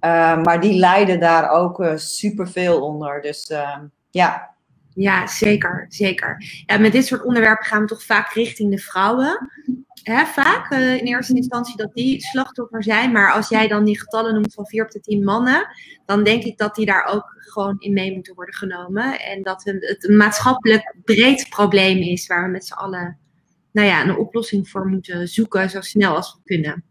[0.00, 3.20] uh, maar die lijden daar ook uh, superveel onder.
[3.20, 3.78] Dus uh,
[4.10, 4.50] ja.
[4.94, 5.86] Ja, zeker.
[5.88, 6.62] zeker.
[6.66, 9.50] Ja, met dit soort onderwerpen gaan we toch vaak richting de vrouwen
[10.02, 13.12] hè, vaak uh, in eerste instantie dat die slachtoffer zijn.
[13.12, 15.66] Maar als jij dan die getallen noemt van 4 op de 10 mannen,
[16.06, 19.20] dan denk ik dat die daar ook gewoon in mee moeten worden genomen.
[19.20, 23.20] En dat het een maatschappelijk breed probleem is waar we met z'n allen
[23.72, 26.84] nou ja, een oplossing voor moeten zoeken zo snel als we kunnen.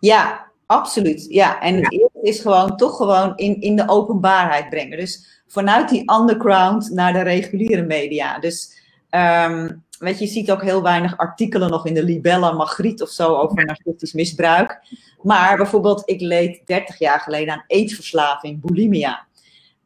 [0.00, 1.26] Ja, absoluut.
[1.28, 1.98] Ja, en het ja.
[1.98, 4.98] eerste is gewoon toch gewoon in, in de openbaarheid brengen.
[4.98, 8.38] Dus vanuit die underground naar de reguliere media.
[8.38, 13.02] Dus um, weet je, je ziet ook heel weinig artikelen nog in de Libella Magriet
[13.02, 14.82] of zo over narcistisch misbruik.
[15.22, 19.24] Maar bijvoorbeeld, ik leed 30 jaar geleden aan eetverslaving, bulimia.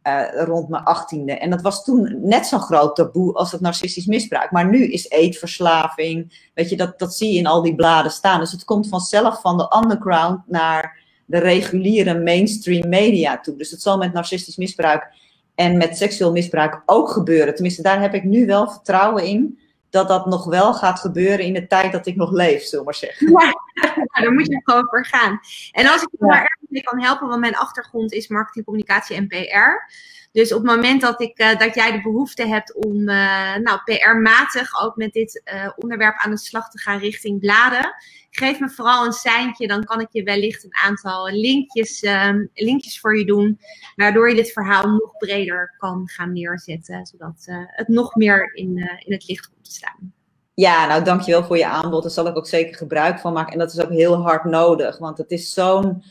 [0.02, 1.32] Uh, rond mijn achttiende.
[1.32, 4.50] En dat was toen net zo'n groot taboe als het narcistisch misbruik.
[4.50, 8.40] Maar nu is eetverslaving, weet je, dat, dat zie je in al die bladen staan.
[8.40, 13.56] Dus het komt vanzelf van de underground naar de reguliere mainstream media toe.
[13.56, 15.08] Dus het zal met narcistisch misbruik
[15.54, 17.54] en met seksueel misbruik ook gebeuren.
[17.54, 19.58] Tenminste, daar heb ik nu wel vertrouwen in
[19.90, 22.84] dat dat nog wel gaat gebeuren in de tijd dat ik nog leef, zullen we
[22.84, 23.30] maar zeggen.
[23.30, 23.52] Ja,
[24.22, 25.40] daar moet je gewoon voor gaan.
[25.72, 29.16] En als ik je daar erg mee kan helpen, want mijn achtergrond is marketing, communicatie
[29.16, 29.92] en PR.
[30.32, 33.80] Dus op het moment dat, ik, uh, dat jij de behoefte hebt om uh, nou,
[33.84, 37.94] PR-matig ook met dit uh, onderwerp aan de slag te gaan richting bladen,
[38.30, 39.66] geef me vooral een seintje.
[39.66, 43.60] Dan kan ik je wellicht een aantal linkjes, um, linkjes voor je doen,
[43.96, 49.12] waardoor je dit verhaal nog breder kan gaan neerzetten, zodat het nog meer in, in
[49.12, 50.14] het licht komt te staan.
[50.54, 52.02] Ja, nou dankjewel voor je aanbod.
[52.02, 53.52] Daar zal ik ook zeker gebruik van maken.
[53.52, 56.02] En dat is ook heel hard nodig, want het is zo'n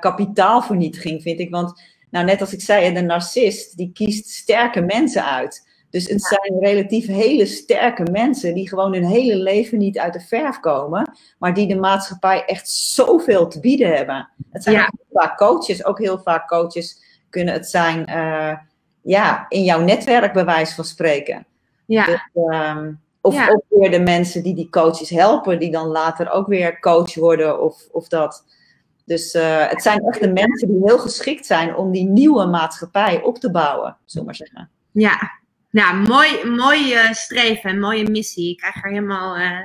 [0.00, 1.50] kapitaalvernietiging, vind ik.
[1.50, 5.68] Want nou, net als ik zei, de narcist die kiest sterke mensen uit.
[5.90, 10.20] Dus het zijn relatief hele sterke mensen die gewoon hun hele leven niet uit de
[10.20, 14.28] verf komen, maar die de maatschappij echt zoveel te bieden hebben.
[14.50, 18.56] Het zijn heel vaak coaches, ook heel vaak coaches kunnen het zijn uh,
[19.02, 21.46] ja, in jouw netwerk bij wijze van spreken.
[21.86, 22.04] Ja.
[22.04, 23.48] Dus, um, of ja.
[23.48, 27.62] ook weer de mensen die die coaches helpen, die dan later ook weer coach worden
[27.62, 28.44] of, of dat.
[29.04, 33.22] Dus uh, het zijn echt de mensen die heel geschikt zijn om die nieuwe maatschappij
[33.22, 34.70] op te bouwen, zullen maar zeggen.
[34.92, 35.42] Ja,
[35.74, 38.50] nou, mooi, mooi uh, streven en mooie missie.
[38.50, 39.36] Ik krijg er helemaal.
[39.36, 39.58] Uh,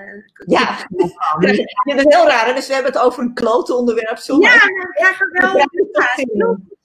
[0.57, 0.77] ja,
[1.39, 2.55] dat is heel raar.
[2.55, 4.17] Dus we hebben het over een klote onderwerp.
[4.17, 4.41] Sorry.
[4.41, 5.57] Ja, ik krijg er wel.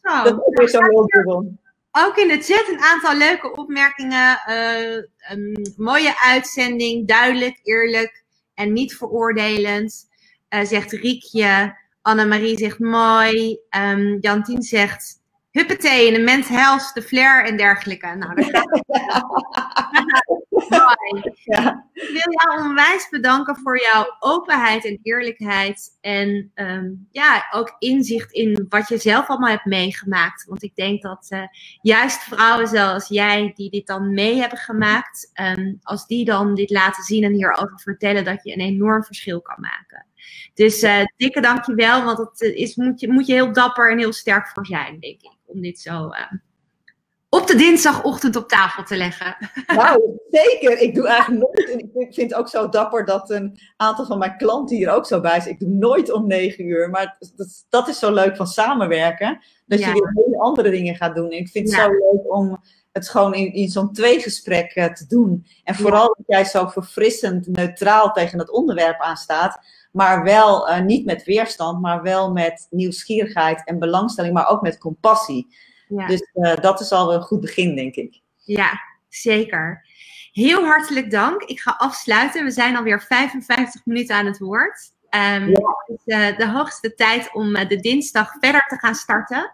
[0.03, 1.59] Ja, dat is weer zo heel dubbel.
[1.91, 4.39] Ook in de chat een aantal leuke opmerkingen.
[5.33, 8.25] Um, mooie uitzending, duidelijk, eerlijk
[8.55, 10.09] en niet veroordelend.
[10.49, 11.77] zegt Riekje.
[12.05, 13.59] Annemarie zegt mooi.
[13.71, 18.07] Um, Jantien zegt huppatee, de mens health, de flair en dergelijke.
[18.07, 18.83] Nou, gaat
[20.69, 21.33] mooi.
[21.45, 21.87] Ja.
[21.93, 25.99] Ik wil jou onwijs bedanken voor jouw openheid en eerlijkheid.
[26.01, 30.45] En um, ja, ook inzicht in wat je zelf allemaal hebt meegemaakt.
[30.45, 31.43] Want ik denk dat uh,
[31.81, 36.71] juist vrouwen zoals jij, die dit dan mee hebben gemaakt, um, als die dan dit
[36.71, 40.07] laten zien en hierover vertellen, dat je een enorm verschil kan maken.
[40.55, 43.99] Dus uh, dikke dankjewel, want dat eh, is, moet, je, moet je heel dapper en
[43.99, 45.37] heel sterk voor zijn, denk ik.
[45.45, 46.33] Om dit zo uh,
[47.35, 49.37] op de dinsdagochtend op tafel te leggen.
[49.67, 50.79] Nou, zeker.
[50.79, 51.71] Ik doe eigenlijk nooit.
[51.71, 55.07] En ik vind het ook zo dapper dat een aantal van mijn klanten hier ook
[55.07, 55.55] zo bij zijn.
[55.55, 56.91] Ik doe nooit om negen uur.
[56.91, 59.41] Maar dat, dat is zo leuk van samenwerken.
[59.67, 61.31] Dat je weer hele andere dingen gaat doen.
[61.31, 62.61] En ik vind het zo leuk om
[62.93, 65.47] het gewoon in, in zo'n tweegesprek uh, te doen.
[65.65, 69.59] En vooral dat jij zo verfrissend, neutraal tegen het onderwerp aanstaat.
[69.95, 74.79] Maar wel uh, niet met weerstand, maar wel met nieuwsgierigheid en belangstelling, maar ook met
[74.79, 75.57] compassie.
[75.89, 76.07] Ja.
[76.07, 78.21] Dus uh, dat is al een goed begin, denk ik.
[78.37, 79.87] Ja, zeker.
[80.33, 81.43] Heel hartelijk dank.
[81.43, 82.45] Ik ga afsluiten.
[82.45, 84.93] We zijn alweer 55 minuten aan het woord.
[85.11, 85.75] Um, ja.
[85.87, 89.51] Het is uh, de hoogste tijd om de dinsdag verder te gaan starten.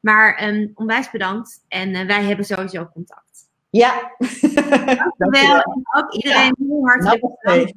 [0.00, 3.48] Maar um, onwijs bedankt en wij hebben sowieso contact.
[3.70, 3.92] Ja.
[5.18, 5.60] Dankjewel.
[5.60, 6.66] En ook iedereen ja.
[6.66, 7.72] heel hartelijk bedankt.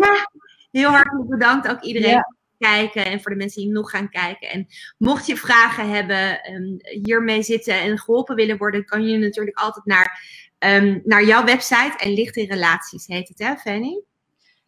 [0.00, 0.30] Ja,
[0.72, 2.10] heel hartelijk bedankt ook iedereen.
[2.10, 2.34] Ja.
[2.58, 4.48] Kijken en voor de mensen die nog gaan kijken.
[4.48, 4.66] En
[4.98, 9.84] mocht je vragen hebben, um, hiermee zitten en geholpen willen worden, kan je natuurlijk altijd
[9.84, 10.20] naar,
[10.58, 11.94] um, naar jouw website.
[11.96, 14.00] En Licht in Relaties heet het, hè, Fanny?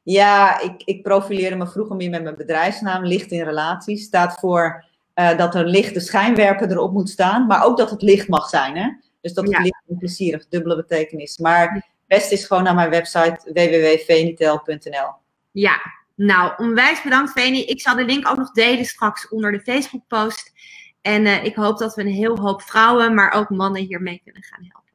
[0.03, 3.05] Ja, ik, ik profileerde me vroeger meer met mijn bedrijfsnaam.
[3.05, 4.85] Licht in Relaties staat voor
[5.15, 8.77] uh, dat er lichte schijnwerper erop moet staan, maar ook dat het licht mag zijn.
[8.77, 8.89] Hè?
[9.21, 9.63] Dus dat het ja.
[9.63, 11.39] licht en plezierig, dubbele betekenis.
[11.39, 15.23] Maar het beste is gewoon naar mijn website www.venitel.nl.
[15.55, 15.81] Ja,
[16.15, 17.65] nou, onwijs bedankt Veni.
[17.65, 20.53] Ik zal de link ook nog delen straks onder de Facebook post.
[21.01, 24.43] En uh, ik hoop dat we een heel hoop vrouwen, maar ook mannen hiermee kunnen
[24.43, 24.91] gaan helpen.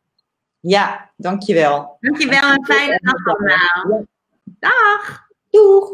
[0.59, 1.97] Ja, dankjewel.
[1.99, 4.05] Dankjewel en fijne dag allemaal.
[4.43, 5.27] Dag.
[5.49, 5.91] Doeg.